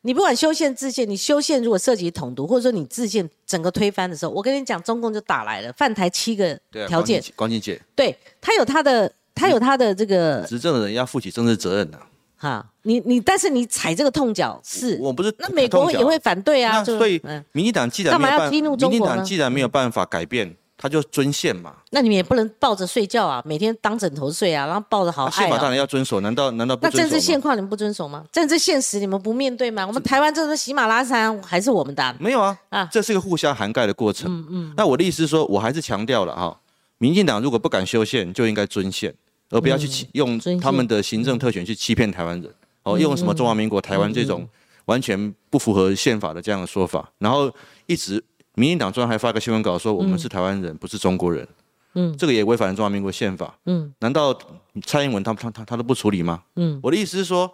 [0.00, 6.58] 你不管修宪制宪，你修宪如果涉及统独，或者说你制宪整个推翻的时候，我跟你讲，中共就打来了，犯台七个
[6.88, 11.98] 条件，光金姐，对他有他的他有他的这个执政的人要负起政治责任的、
[12.36, 17.44] 哈，你你但是你踩这个痛脚是，我不是那美国也会反对啊，那所以嗯。
[17.52, 20.56] 民进党既然没有办干嘛要激怒民进党既然没有办法改变，
[20.86, 21.74] 他就遵宪嘛。
[21.90, 25.30] 那你们也不能抱着睡觉啊，每天当枕头睡啊，然后抱着好爱啊。
[25.30, 27.20] 宪法当然要遵守，难道难道不那政治？
[27.20, 28.24] 现况你们不遵守吗？
[28.30, 29.84] 政治现实你们不面对吗？
[29.86, 34.30] 我们台湾这个喜马拉雅山还是我们的啊、没有啊，啊这是一个互相涵盖的过程。
[34.30, 36.56] 嗯嗯，那我的意思是说，我还是强调了哈，
[36.98, 39.12] 民进党如果不敢修宪，就应该遵宪，
[39.50, 42.54] 而不要去欺、用他们的行政特权去欺骗台湾人。
[42.84, 44.48] 哦，用什么中华民国台湾这嗯种
[44.84, 47.52] 完全不符合宪法的这样的说法，然后
[47.86, 48.22] 一直
[48.56, 51.46] 民进党中央还发个新闻稿说我们是台湾人，不是中国人。
[51.94, 53.58] 嗯，这个也违反了中华民国宪法。
[53.66, 54.36] 嗯，难道
[54.84, 56.42] 蔡英文他他他他都不处理吗？
[56.56, 57.50] 嗯，我的意思是说，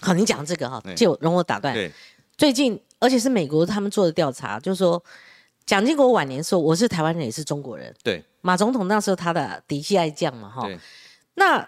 [0.00, 1.72] 好，你讲这个哈对，借我容我打断。
[1.72, 1.90] 对，
[2.36, 5.02] 最近，而且是美国他们做的调查，就是说，
[5.64, 7.94] 蒋经国晚年说我是台湾人，也是中国人。
[8.02, 10.66] 对，马总统那时候他的嫡系爱将嘛，哈。
[10.66, 10.78] 对，
[11.34, 11.66] 那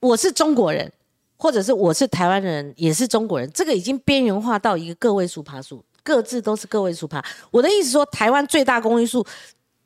[0.00, 0.90] 我是中国人，
[1.36, 7.22] 或者是我是台湾人，也是中国人，这个已经边缘化到一个个位数趴数，各自都是个位数趴。
[7.50, 9.22] 我的意思说，台湾最大公约数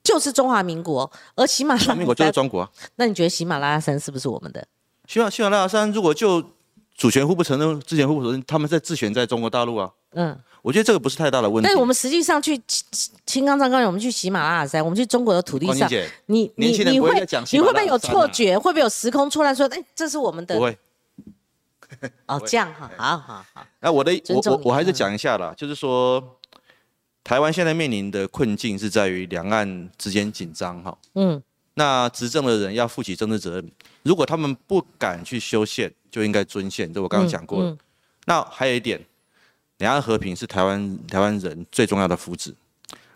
[0.05, 2.70] 就是中华民国，而喜马拉雅中华民国就是，中国啊。
[2.95, 4.64] 那你觉得喜马拉雅山是不是我们的？
[5.09, 6.41] 喜马喜马拉雅山如果就
[6.97, 9.91] 主权互不承认，之前互不承认，他们在自选在中国大陆啊。
[10.14, 11.66] 嗯，我觉得这个不是太大的问题。
[11.66, 12.87] 但是我们实际上去青
[13.27, 15.91] 青冈藏高原，我们去喜马拉雅山，我们去中国的土地上，
[16.27, 18.57] 你你你会你会不会有错觉？
[18.57, 19.57] 会不会有时空错乱？
[19.57, 20.79] 说，哎，这是我们的不会。
[22.26, 26.22] 哦，这样哈，好好好，那我的我我我还是嗯讲一下啦，就是说，
[27.24, 30.97] 台湾现在面临的困境是在于两岸之间紧张哈。
[31.14, 31.43] 嗯
[31.74, 33.72] 那执政的人要负起政治责任，
[34.03, 36.93] 如果他们不敢去修宪，就应该遵宪。
[36.93, 37.70] 这我刚刚讲过了。
[37.70, 37.78] 嗯
[38.24, 39.05] 那还有一点，
[39.78, 42.55] 两岸和平是台湾台湾人最重要的福祉。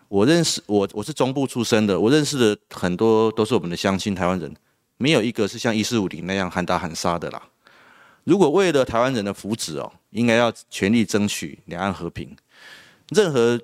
[0.09, 4.53] 我认识我我是中部出生的，我认识的很多都是我们的乡亲台湾人，
[4.97, 7.41] 没有一个是像一四五零那样喊打喊杀的啦。
[8.27, 12.35] 如果为了台湾人的福祉哦，应该要全力争取两岸和平。
[13.11, 13.57] 任何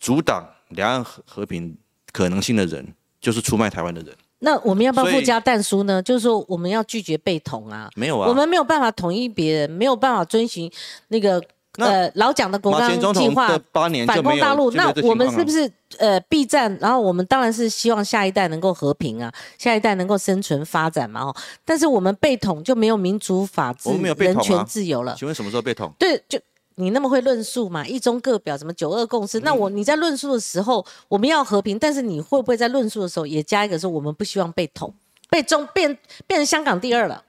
[0.00, 1.76] 阻挡两岸和和平
[2.12, 4.16] 可能性的人，就是出卖台湾的人。
[4.38, 6.02] 那我们要不要附加弹书呢？
[6.02, 10.70] 就是说我们要拒绝被统啊，没有啊，我们没有办法统一别人，没有办法遵循
[11.08, 11.42] 那个那
[11.78, 13.48] 呃老蒋的国马前总统纲计划
[14.06, 16.76] 反攻大陆，那我们是不是呃避战？
[16.80, 21.36] 然后我们当然是希望下一代能够和平啊，下一代能够生存发展嘛哦。
[21.64, 25.14] 但是我们被统就没有民主法治、人权自由了。
[25.18, 25.92] 请问什么时候被统？
[25.98, 26.38] 对，就
[26.76, 29.40] 你那么会论述嘛，一中各表，什么九二共识？
[29.40, 34.92] 那嗯我你在论述的时候，我们要和平，但是你会不会在论述的时候也加一个说我们不希望被统，
[35.30, 35.96] 被中变
[36.26, 37.22] 变成香港第二了？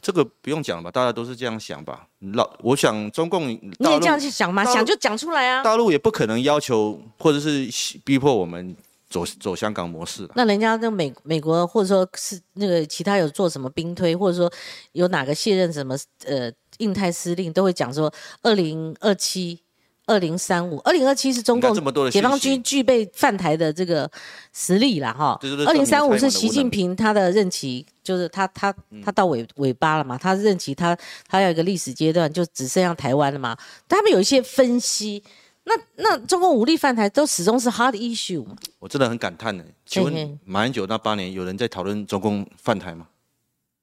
[0.00, 2.06] 这个不用讲吧，大家都是这样想吧。
[2.34, 4.64] 老，我想中共你也这样去想吗？
[4.64, 5.62] 想就讲出来啊。
[5.62, 7.68] 大陆也不可能要求或者是
[8.04, 8.76] 逼迫我们
[9.08, 10.28] 走走香港模式。
[10.34, 14.52] 那人家那美美国或者说是那个其他有做什么兵推，或者说
[14.92, 19.60] 有哪个卸任什么呃印太司令，都会讲说二零二七、
[20.06, 21.74] 二零三五、二零二七是中共
[22.10, 24.10] 解放军具备犯台的这个
[24.52, 25.38] 实力啦，哈。
[25.66, 30.96] 二零三五是习近平他的任期，就是他他他到尾尾巴了嘛，他任期他
[31.28, 33.56] 他要一个历史阶段，就只剩下台湾了嘛。
[33.88, 35.22] 他们有一些分析。
[35.68, 38.54] 那那中共武力犯台都始终是 hard issue 嘛？
[38.78, 39.64] 我真的很感叹呢。
[39.84, 43.08] 请问马英九那八年有人在讨论中共犯台吗？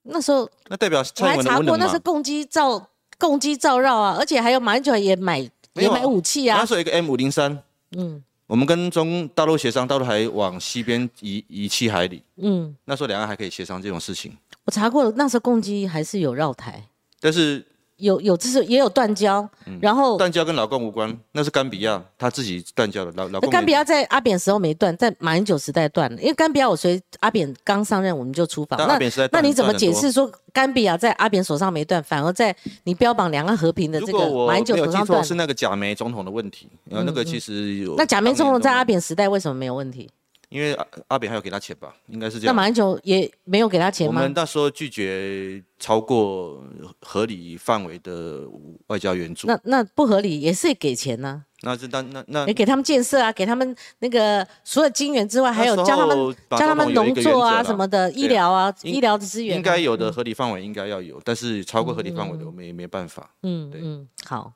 [0.04, 1.76] 那时候那代表我还查过？
[1.76, 6.58] 那是共机造共机造绕啊，而且还有马英九也买没有买武器啊。
[6.58, 6.66] 那。
[6.66, 7.62] 时候有一个 M 五零三，
[7.98, 8.24] 嗯。
[8.46, 12.22] 我们跟中大陆协商，大陆还往西边移移七海里。
[12.36, 16.84] 嗯，那时候两岸还可以协商这种事情，我查过了，那时候共机还是有绕台，
[17.20, 17.66] 但是
[17.98, 19.48] 有有就是也有断交，
[19.80, 23.12] 然后断交跟老共无关，那是甘比亚他自己断交的。
[23.16, 29.00] 老老共甘比亚在阿扁时候没断，在马英九时代断了，因为甘比亚我随阿扁刚上任我们就出访，那
[29.32, 35.24] 那你怎么解释说甘比亚在阿扁手上没断，反而在你标榜两岸和平的这个马英九没有记错，手上断？
[35.24, 36.68] 是那个贾梅总统的问题。
[36.90, 37.96] 呃，那个其实有。
[37.96, 40.10] 那假梅总统在阿扁，扁时代为什么没有问题？
[40.54, 42.56] 因为阿阿扁还有给他钱吧，应该是这样。
[42.56, 44.14] 那马英九也没有给他钱吗？
[44.14, 44.32] 我们？
[44.36, 46.64] 那时候拒绝超过
[47.02, 48.44] 合理范围的
[48.88, 59.58] 外交援助，那那不合理，也是给钱呢、那是那那那你给他们建设啊，给他们那个除了金源之外，还有教他们教他们农作啊什么的，医疗啊，医疗的资源啊。
[59.58, 63.24] 应该有的合理范围应该要有，但是超过合理范围的我们也没办法。
[63.42, 64.54] 对嗯嗯，好，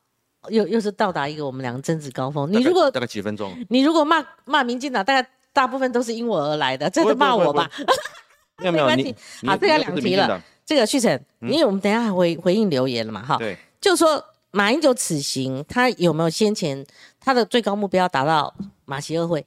[0.49, 2.51] 又又是到达一个我们两个争执高峰。
[2.51, 5.27] 你如果大概几分钟，你如果骂骂民进党，大概
[5.57, 7.71] 大部分都是因我而来的，真的不会不会不会骂我吧。
[8.61, 9.47] 没有没有你没关系。
[9.47, 10.39] 好这个两题了。
[10.63, 16.85] 这个旭晨，因为我们等一下还回回应留言了嘛，哈，对，就说马英九此行，他有没有先前
[17.19, 18.53] 他的最高目标达到
[18.85, 19.43] 马习二会？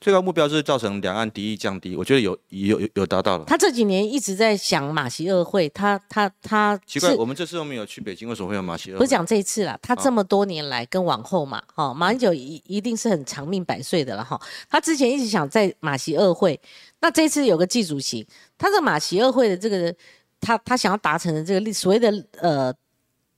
[0.00, 3.44] 最高目标就是造成两岸敌意降低，我觉得有有有有达到了。
[3.46, 8.98] 他这几年一直在想马习二会，他他他奇怪，我们这次都没有去北京，为什么会有马歇尔？
[8.98, 14.40] 不是讲这一次啦，他哦这么多年来跟往后嘛，哈、马英九一一定是很长命百岁的了哈。
[14.68, 16.60] 他之前一直想在马习二会，
[17.00, 18.26] 那这次有个祭主席，
[18.58, 19.94] 他这马习二会的这个
[20.40, 22.74] 他他想要达成的这个历所谓的呃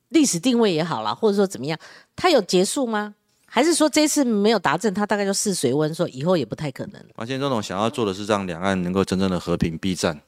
[0.08, 1.78] 历史定位也好啦，或者说怎么样，
[2.16, 3.14] 他有结束吗？
[3.54, 7.00] 还是说这次没有达成，他大概就试水温，说以后也不太可能？
[7.14, 10.20] 马先总统想要做的是让两岸能够真正的和平避战，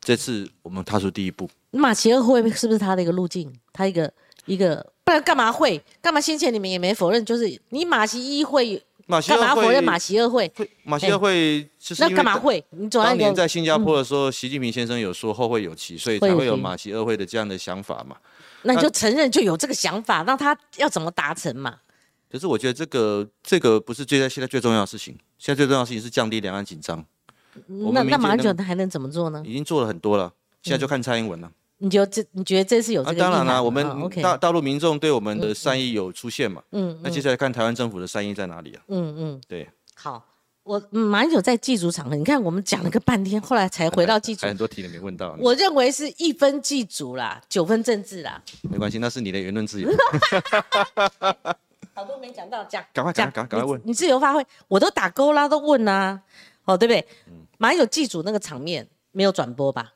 [0.00, 1.46] 这次我们踏出第一步。
[1.72, 3.52] 马习二会是不是他的一个路径？
[3.74, 4.10] 他一个
[4.46, 5.78] 一个，不然干嘛会？
[6.00, 10.50] 干嘛先前你们也没否认，就是你马习一会干嘛否认马会习二会？
[10.56, 12.64] 会马歇尔会就是那干嘛会？
[12.70, 18.16] 你总要当年在新加坡的时候，习近平先生有说后会有期，所以才会有马习二会的这样的想法嘛。
[18.62, 21.76] 那你就承认就有这个想法，那他要怎么达成嘛？
[22.32, 27.04] 可是我觉得这个这个不是最在现在最重要的事情，现在最重要的事情是降低两岸紧张，
[27.66, 29.42] 那那马英九他还能怎么做呢？
[29.44, 31.52] 已经做了很多了，现在就看蔡英文了。
[31.76, 33.36] 你觉得这你觉得这次有这啊，个意涵吗？
[33.36, 33.84] 当然啦，我们
[34.22, 38.82] 大大陆民众对我们的善意有出现嘛，嗯那接下来看台湾政府的善意在哪里啊？
[38.88, 40.24] 嗯嗯，对，好，
[40.62, 44.48] 我嗯马英九在祭祖场合，你看我们讲了个半天，后来才回到祭祖还。
[44.54, 49.90] 很多题都没问到，我认为是一分祭祖啦，九分政治啦，没关系，那是你的言论自由。
[51.94, 56.20] 好多没讲到，讲赶快讲赶快赶快问你，你自由发挥，我都打勾啦，都问啦、
[56.64, 57.06] 哦，对不对？
[57.28, 59.92] 嗯马英九祭祖那个场面没有转播吧？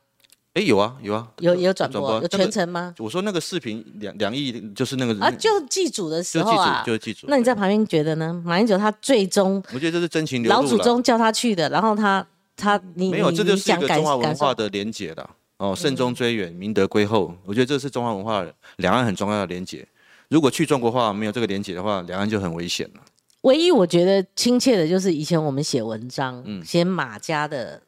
[0.53, 2.95] 哎，有啊有啊，有也有转播，有全程吗？
[2.97, 7.27] 我说那个视频两两亿，就是那个啊，就祭祖的时候啊，就是祭祖。
[7.27, 8.41] 那你在旁边觉得呢？
[8.45, 10.69] 马英九他最终我觉得这是真情流老露老。
[10.69, 12.25] 祖宗叫他去的，然后他
[12.55, 17.33] 他你没有，这就是一个中华文化的连结的哦，慎终追远，明德归后。
[17.45, 18.45] 我觉得这是中华文化
[18.77, 19.87] 两岸很重要的连结。
[20.29, 23.01] 如果去中国化没有这个连结的话，两岸就很危险了。
[23.41, 27.81] 唯一我觉得亲切的就是以前我们写文章，嗯写马家的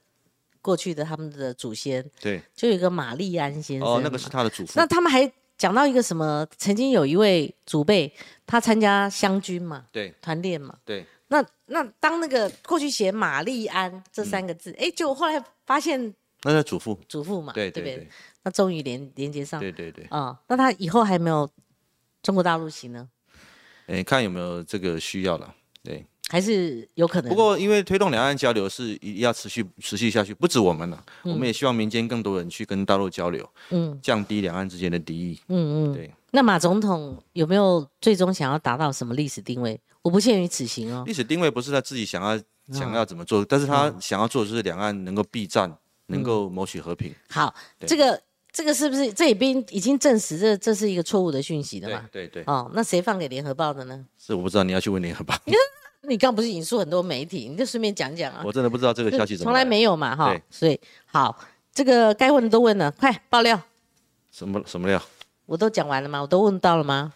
[0.61, 3.87] 过去的他们的祖先，对，就有一个玛丽安先生。
[3.87, 4.85] 哦，那个是他的祖父那。
[4.85, 6.47] 他们还讲到一个什么？
[6.57, 8.13] 曾经有一位祖辈，
[8.45, 10.77] 他参加湘军嘛，对团练嘛。
[10.85, 16.13] 对，那那当那个过去写玛丽安这三个字，哎、结果后来发现
[16.43, 16.97] 那是祖父。
[17.09, 17.69] 祖父嘛，对？
[17.69, 18.07] 对对
[18.43, 20.05] 那终于连连接上，对对对。
[20.05, 21.49] 啊、那他以后还没有
[22.30, 23.09] 中国大陆行呢？
[23.88, 25.51] 哎，看有没有这个需要了。
[25.82, 27.30] 对，还是有可能？
[27.30, 35.39] 不过因为推动两岸交流是一定要持续持续下去，不止我们了，我们也希望民间更多人去跟大陆交流，嗯降低两岸之间的敌意。
[35.47, 39.82] 嗯嗯，对，那马总统有没有最终想要达到什么历史定位？
[40.03, 41.03] 我不限于此行哦。
[41.07, 45.75] 历史定位不是他自己想要嗯想要怎么做，但是他想要做的就是两岸能够避战，
[46.05, 47.11] 能够谋取和平。
[47.30, 47.51] 好，
[47.88, 48.21] 这个
[48.60, 52.03] 这个是不是这里边已经证实这这是一个错误的讯息的嘛？
[52.12, 54.05] 对对，哦，那谁放给联合报的呢？
[54.18, 55.34] 是我不知道，你要去问联合报，
[56.03, 58.41] 你刚不是引述很多媒体，你就顺便讲讲啊。
[58.43, 60.43] 我真的不知道这个消息怎么从来没有嘛，哈对。
[60.49, 61.39] 所以好，
[61.74, 63.57] 这个该问的都问了，快爆料，
[64.30, 65.01] 什么什么料。
[65.45, 66.20] 我都讲完了吗？
[66.20, 67.14] 我都问到了吗？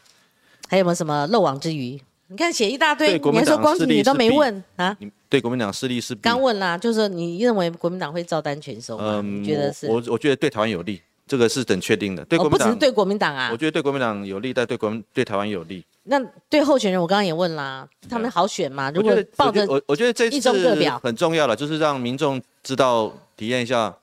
[0.70, 2.02] 还有没有什么漏网之鱼？
[2.28, 4.96] 你看写一大堆，你还说光子你都没问啊？
[5.02, 9.22] 你对国民党势力是弊刚问啦，就是说你认为国民党会照单全收吗？
[9.22, 9.88] 你觉得是？
[9.88, 12.24] 我我我觉得对台湾有利，这个是等确定的。
[12.26, 15.84] 对哦，国民党，不只是对国民党啊我，觉得对国民党有利，但对国民对台湾有利。
[16.04, 16.20] 那
[16.50, 18.92] 对候选人，我刚刚也问啦，他们好选吗？
[18.92, 23.96] 如果抱着我觉得我我觉得这次表很重要了，就是让民众知道体验一下。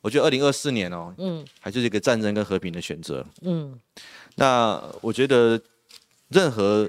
[0.00, 3.24] 我觉得二零二四年哦，嗯还是一个战争跟和平的选择。
[3.40, 3.74] 嗯
[4.34, 5.58] 那我觉得
[6.28, 6.86] 任何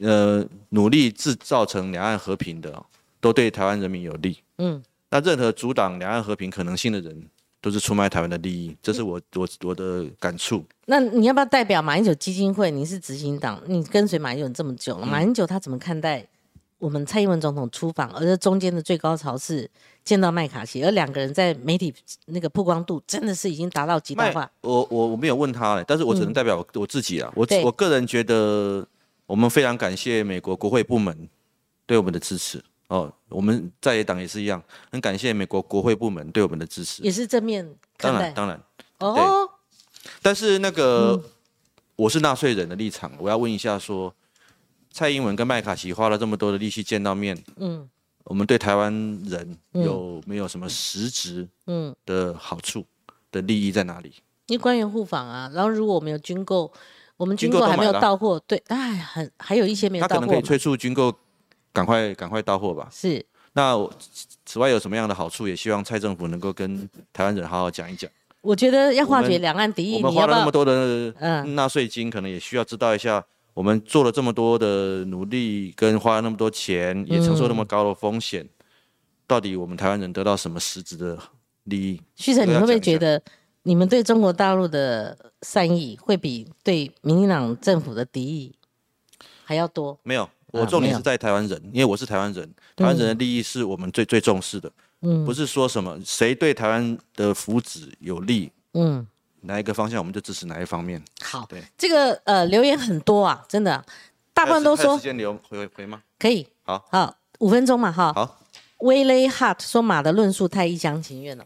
[0.00, 2.84] 呃努力制造成两岸和平的哦，
[3.20, 4.38] 都对台湾人民有利。
[4.56, 7.28] 嗯，那任何阻挡两岸和平可能性的人，
[7.60, 10.64] 都是出卖台湾的利益，这是我我我的感触。
[10.86, 12.70] 那你要不要代表马英九基金会？
[12.70, 16.24] 你是执行党，你跟随马英九这么久了，马英九他怎么看待
[16.78, 19.68] 我们蔡英文总统出访，而这中间的最高潮是
[20.04, 21.92] 见到麦卡锡，而两个人在媒体
[22.26, 24.48] 那个曝光度真的是已经达到极大化。
[24.60, 27.30] 我我我没有问他嘞，但是我只能代表我,、我自己啊。
[27.34, 28.86] 我我个人觉得，
[29.26, 31.28] 我们非常感谢美国国会部门
[31.84, 33.12] 对我们的支持哦。
[33.28, 37.02] 我们在野党也是一样，很感谢美国国会部门对我们的支持。
[37.02, 38.60] 也是正面当然当然，
[38.98, 39.48] 哦，
[40.20, 41.30] 但是那个、嗯
[41.98, 44.14] 我是纳税人的立场，我要问一下说，
[44.92, 47.90] 蔡英文跟麦卡锡花了这么多的力气见到面，嗯，
[48.22, 48.92] 我们对台湾
[49.24, 52.84] 人有没有什么实质嗯的好处
[53.32, 54.12] 的利益在哪里？
[54.46, 56.72] 因为官员互访啊，然后如果我们有军购，
[57.16, 61.12] 我们军购还没有到货，对，哎，很还有一些没有到货，他可能可以催促军购
[61.72, 62.88] 赶快赶快到货吧。
[62.92, 63.24] 是。
[63.54, 63.74] 那
[64.44, 65.48] 此外有什么样的好处？
[65.48, 68.08] 也希望蔡政府能够跟台湾人好好讲一讲。
[68.40, 71.12] 我觉得要化解两岸敌意，我们花了那么多的
[71.54, 78.48] 纳税金，可能也需要知道一下，我们做了这么多的努力，跟花了那么多钱，也承受那么高的风险，
[79.26, 81.18] 到底我们台湾人得到什么实质的
[81.64, 82.00] 利益？
[82.14, 83.20] 旭晨，你会不会觉得
[83.64, 88.54] 你们对中国大陆的善意，会比对民进党政府的敌意
[89.42, 89.98] 还要多？
[90.04, 90.30] 没有。
[90.50, 94.72] 我重点是在台湾人，因为我是台湾人，台湾人的利益是我们最最重视的，
[95.02, 99.06] 嗯，不是说什么谁对台湾的福祉有利，嗯，
[99.42, 101.02] 哪一个方向我们就支持哪一方面。
[101.20, 103.84] 好，对，这个呃留言很多啊，真的，
[104.32, 106.02] 大部分都说时间留回回吗？
[106.18, 108.40] 可以，好，好，五分钟嘛，哈，好。
[108.78, 111.44] 威雷 Hart 说马的论述太一厢情愿了，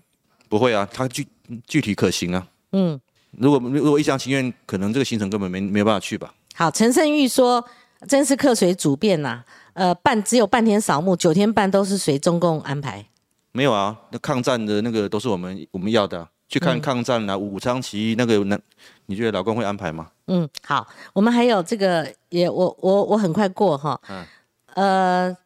[0.49, 1.27] 不会啊，他具
[1.67, 3.01] 具体可行啊，嗯，
[3.33, 6.33] 如果如果一厢情愿，可能这个行程根本没没有办法去吧。
[6.55, 7.65] 好，陈胜玉说。
[8.09, 9.43] 真是客随主便呐，
[9.75, 13.07] 呃，半只有半天扫墓，九天半都是随中共安排。
[13.53, 18.59] 没有啊，那抗战的那个都是我们我们要的，去看抗战啊，武昌起义那个，那
[19.07, 20.09] 你觉得老公会安排吗？
[20.27, 24.01] 嗯，好，我们还有这个也，我我我很快过哈。
[24.09, 24.25] 嗯。
[24.75, 25.37] 呃，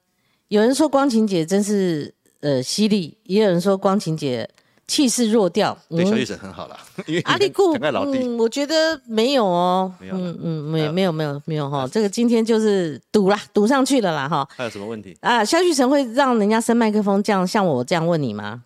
[0.48, 4.48] 有人说光晴姐真是呃犀利，也有人说光晴姐。
[4.88, 6.78] 气势弱掉，对小雨神很好了。
[7.24, 14.48] 阿力固，嗯，我觉得没有哦，没有，嗯嗯，没没有没有没有哈，这个今天就是赌啦，赌上去了啦哈。
[14.56, 15.16] 还有什么问题？
[15.20, 18.62] 啊，萧旭神会让人家生麦克风，这样像我这样问你吗？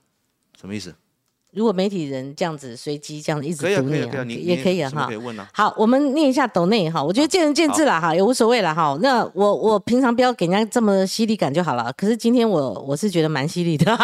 [0.61, 0.95] 什么意思？
[1.53, 3.82] 如果媒体人这样子随机这样一直读
[4.24, 5.09] 你，也可以哈。
[5.53, 8.96] 好，我们念一下抖内哈，我觉得见仁见智了哈，也无所谓了哈。
[9.03, 11.92] 那我我平常不要给人家这么犀利感就好了。
[11.96, 13.98] 可是今天我我是觉得蛮犀利的，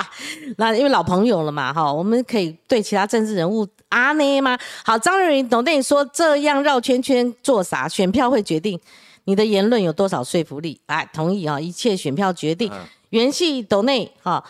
[0.58, 4.58] 那因为老朋友了嘛哈，我们可以对其他政治人物啊呢吗？
[4.84, 7.88] 好，张瑞云抖内说这样绕圈圈做啥？
[7.88, 8.78] 选票会决定
[9.24, 10.78] 你的言论有多少说服力。
[10.84, 12.70] 哎，同意啊，一切选票决定。
[13.08, 14.44] 元系抖内哈，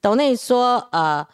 [0.00, 1.24] 抖内说呃。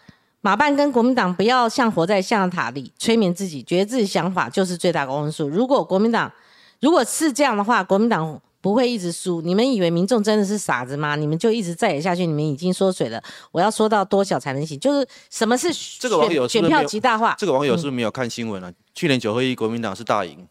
[0.41, 5.49] 马办跟国民党不要像活在象牙塔里催眠自己，觉得自己想法就是最大公分数。
[5.49, 6.33] 如果国民党
[6.81, 9.41] 如果是这样的话，国民党不会一直输。
[9.41, 11.17] 你们以为民众真的是傻子吗？
[11.17, 13.21] 你们就一直再演下去，你们已经缩水了。
[13.51, 14.79] 我要说到多小才能行？
[14.79, 17.35] 就是什么是这个网友选票极大化？
[17.39, 18.73] 这个网友是不是没有看新闻了？
[18.95, 20.47] 去年九合一国民党是大赢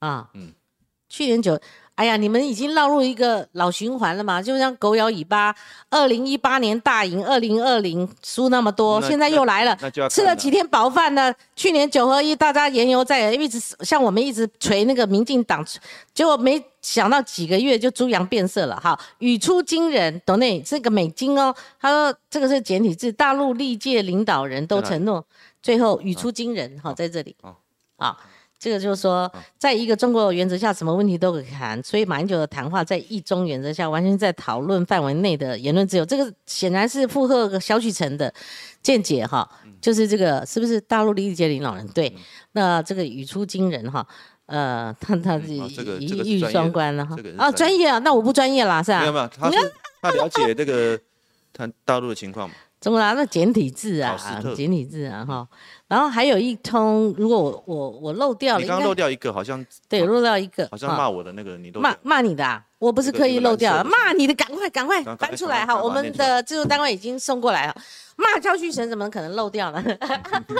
[0.00, 0.52] 啊，嗯，
[1.08, 1.58] 去年九。
[1.98, 4.40] 哎呀，你们已经落入一个老循环了嘛？
[4.40, 5.52] 就像狗咬尾巴，
[5.90, 9.76] 二零一八年大赢，二零二零输那么多，现在又来了，
[10.08, 11.34] 吃了几天饱饭呢？
[11.56, 15.66] 去年九合一，大家言犹在耳，一直像我们一直锤那个民进党，
[16.14, 18.76] 结果没想到几个月就猪羊变色了。
[18.76, 25.24] 哈，语出惊人，懂内这个美金哦，他说这个是简体字，大陆历届领导人都承诺，
[25.60, 27.34] 最后语出惊人，哈，在这里，
[27.96, 28.16] 啊。
[28.58, 31.80] 这个就是说，在一个中国原则下，什么问题都可以谈。
[31.82, 36.04] 所以马英九的谈话在一中原则下，完全在讨论范围内的言论自由。
[36.04, 38.32] 这个显然是附和小许成的
[38.82, 39.48] 见解哈，
[39.80, 41.86] 就是这个是不是大陆历届领导人？
[41.88, 42.12] 对，
[42.52, 44.04] 那这个语出惊人哈，
[44.46, 45.58] 呃，他他一
[46.24, 47.16] 一语双关了哈。
[47.36, 49.00] 啊，专业啊，那我不专业啦，是吧？
[49.00, 49.50] 没有没有，他
[50.02, 50.98] 他了解这个
[51.52, 52.54] 他大陆的情况嘛？
[52.80, 54.16] 中国那简体字啊，
[54.54, 55.48] 简体字啊哈。
[55.88, 67.74] 然后还有一通，如果我我我漏掉了，你刚漏掉一个，好像对漏掉一个，好像骂我的那个，你都骂骂你的啊，我不是刻意漏掉，骂你的，赶快赶快翻出来哈，我们的制作单位已经送过来了，
[68.16, 69.82] 骂赵旭神怎么可能漏掉呢？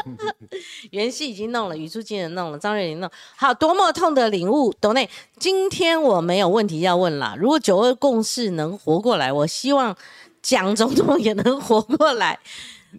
[0.92, 9.94] 袁熙已经弄了，语出惊人弄了，张瑞麟弄，好多么痛的领悟，董内，今天我没有问题要问了，如果九二共识能活过来，我希望
[10.40, 12.38] 蒋总统也能活过来，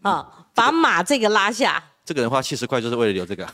[0.04, 1.86] 啊，把马这个拉下。
[2.10, 3.46] 这个人花七十块就是为了留这个。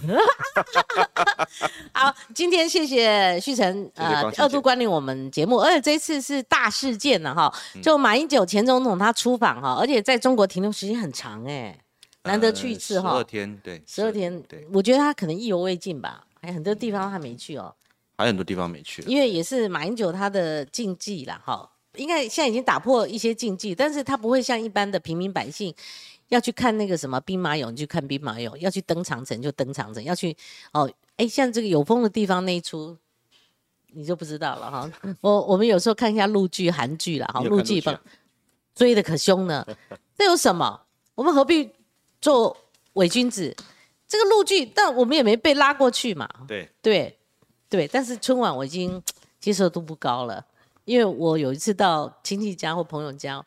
[1.91, 7.53] 好，今天谢谢旭晨呃二度光临我们节目，而且这次是大事件了哈，
[7.83, 11.77] 就马英九前总统他出访哈，而且在中国停留时间很长哎，
[12.23, 13.09] 难得去一次哈。
[13.09, 17.75] 十二天，对，十二天，对，我觉得他可能意犹未尽吧，还有很多地方他没去哦，
[18.17, 25.75] 还有很多地方没去，因为也是马英九他的禁忌啦哈，应该现在已经打破一些禁忌，但是他不会像一般的平民百姓。
[26.29, 30.35] 要去看那个什么兵马俑，就看兵马俑；要去登长城，就登长城；要去
[30.73, 32.97] 哦，哎，像这个有风的地方那一出，
[33.93, 34.91] 你就不知道了哈。
[35.21, 38.01] 我我们有时候看一下陆剧、韩剧了哈，陆剧吧，
[38.73, 39.65] 追的可凶呢。
[40.17, 40.81] 这有什么？
[41.15, 41.69] 我们何必
[42.21, 42.55] 做
[42.93, 43.55] 伪君子？
[44.07, 46.29] 这个陆剧，但我们也没被拉过去嘛。
[46.47, 47.17] 对对
[47.69, 49.01] 对，但是春晚我已经。
[49.37, 50.43] 接受度不高了。
[50.85, 53.45] 因为我有一次到亲戚家或朋友家，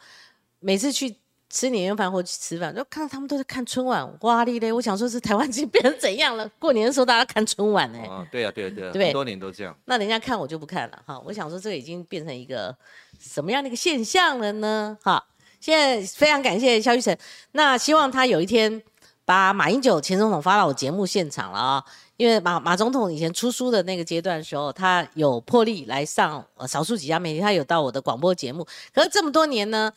[0.61, 1.17] 每次去
[1.51, 4.71] 吃年夜饭或去吃饭，就看到他们都在看春晚，哇哩嘞！
[4.71, 6.47] 我想说，是台湾经变成怎样了？
[6.59, 7.99] 过年的时候大家看春晚呢？
[8.07, 9.75] 啊，对呀，对呀，对呀，对很多年都这样。
[9.87, 11.19] 那人家看我就不看了哈。
[11.25, 12.77] 我想说，这个已经变成一个
[13.19, 14.99] 什么样的一个现象了呢？
[15.03, 15.25] 哈，
[15.59, 17.17] 现在非常感谢肖玉成，
[17.53, 18.83] 那希望他有一天
[19.25, 21.85] 把马英九前总统发到我节目现场了啊、
[22.19, 29.91] 因为马马总统以前出书的那个阶段的时候，他有破例来上呃少数几家媒体，他有到我的广播节目，可是这么多年呢。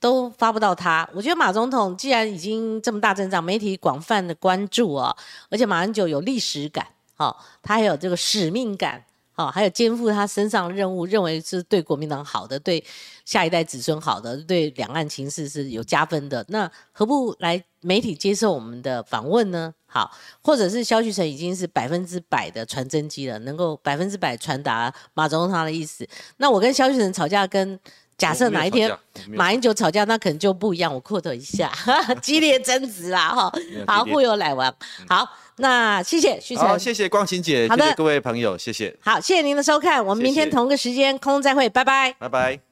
[0.00, 5.16] 都发不到他，我觉得马总统既然已经这么大阵仗，媒体广泛的关注啊，
[5.50, 6.86] 而且马英九有历史感，
[7.16, 12.82] 好、他还有这个使命感，好、还有肩负他身上的任务，认为是对国民党好的，对
[13.24, 16.44] 下一代子孙好的，对两岸情势是有加分的。
[16.48, 19.74] 那何不来媒体接受我们的访问呢？
[19.86, 20.10] 好，
[20.42, 26.06] 或者是萧旭成已经是百分之百的传真机了，能够百分之百传达马总统他的意思。
[26.36, 27.80] 那我跟萧旭成吵架，跟
[28.18, 28.94] 假设哪一天
[29.28, 30.92] 马英九吵架，那可能就不一样。
[30.92, 31.72] 我 quote 一下，
[32.20, 33.52] 激烈争执啦，哈，
[33.86, 34.74] 好，互有来往。
[35.08, 42.12] 好，那谢谢旭好，成，谢谢光晴姐，好的谢谢各位朋友，谢谢，好，谢谢您的收看，我们明天同个时间空中再会，拜拜。
[42.18, 42.67] 拜拜。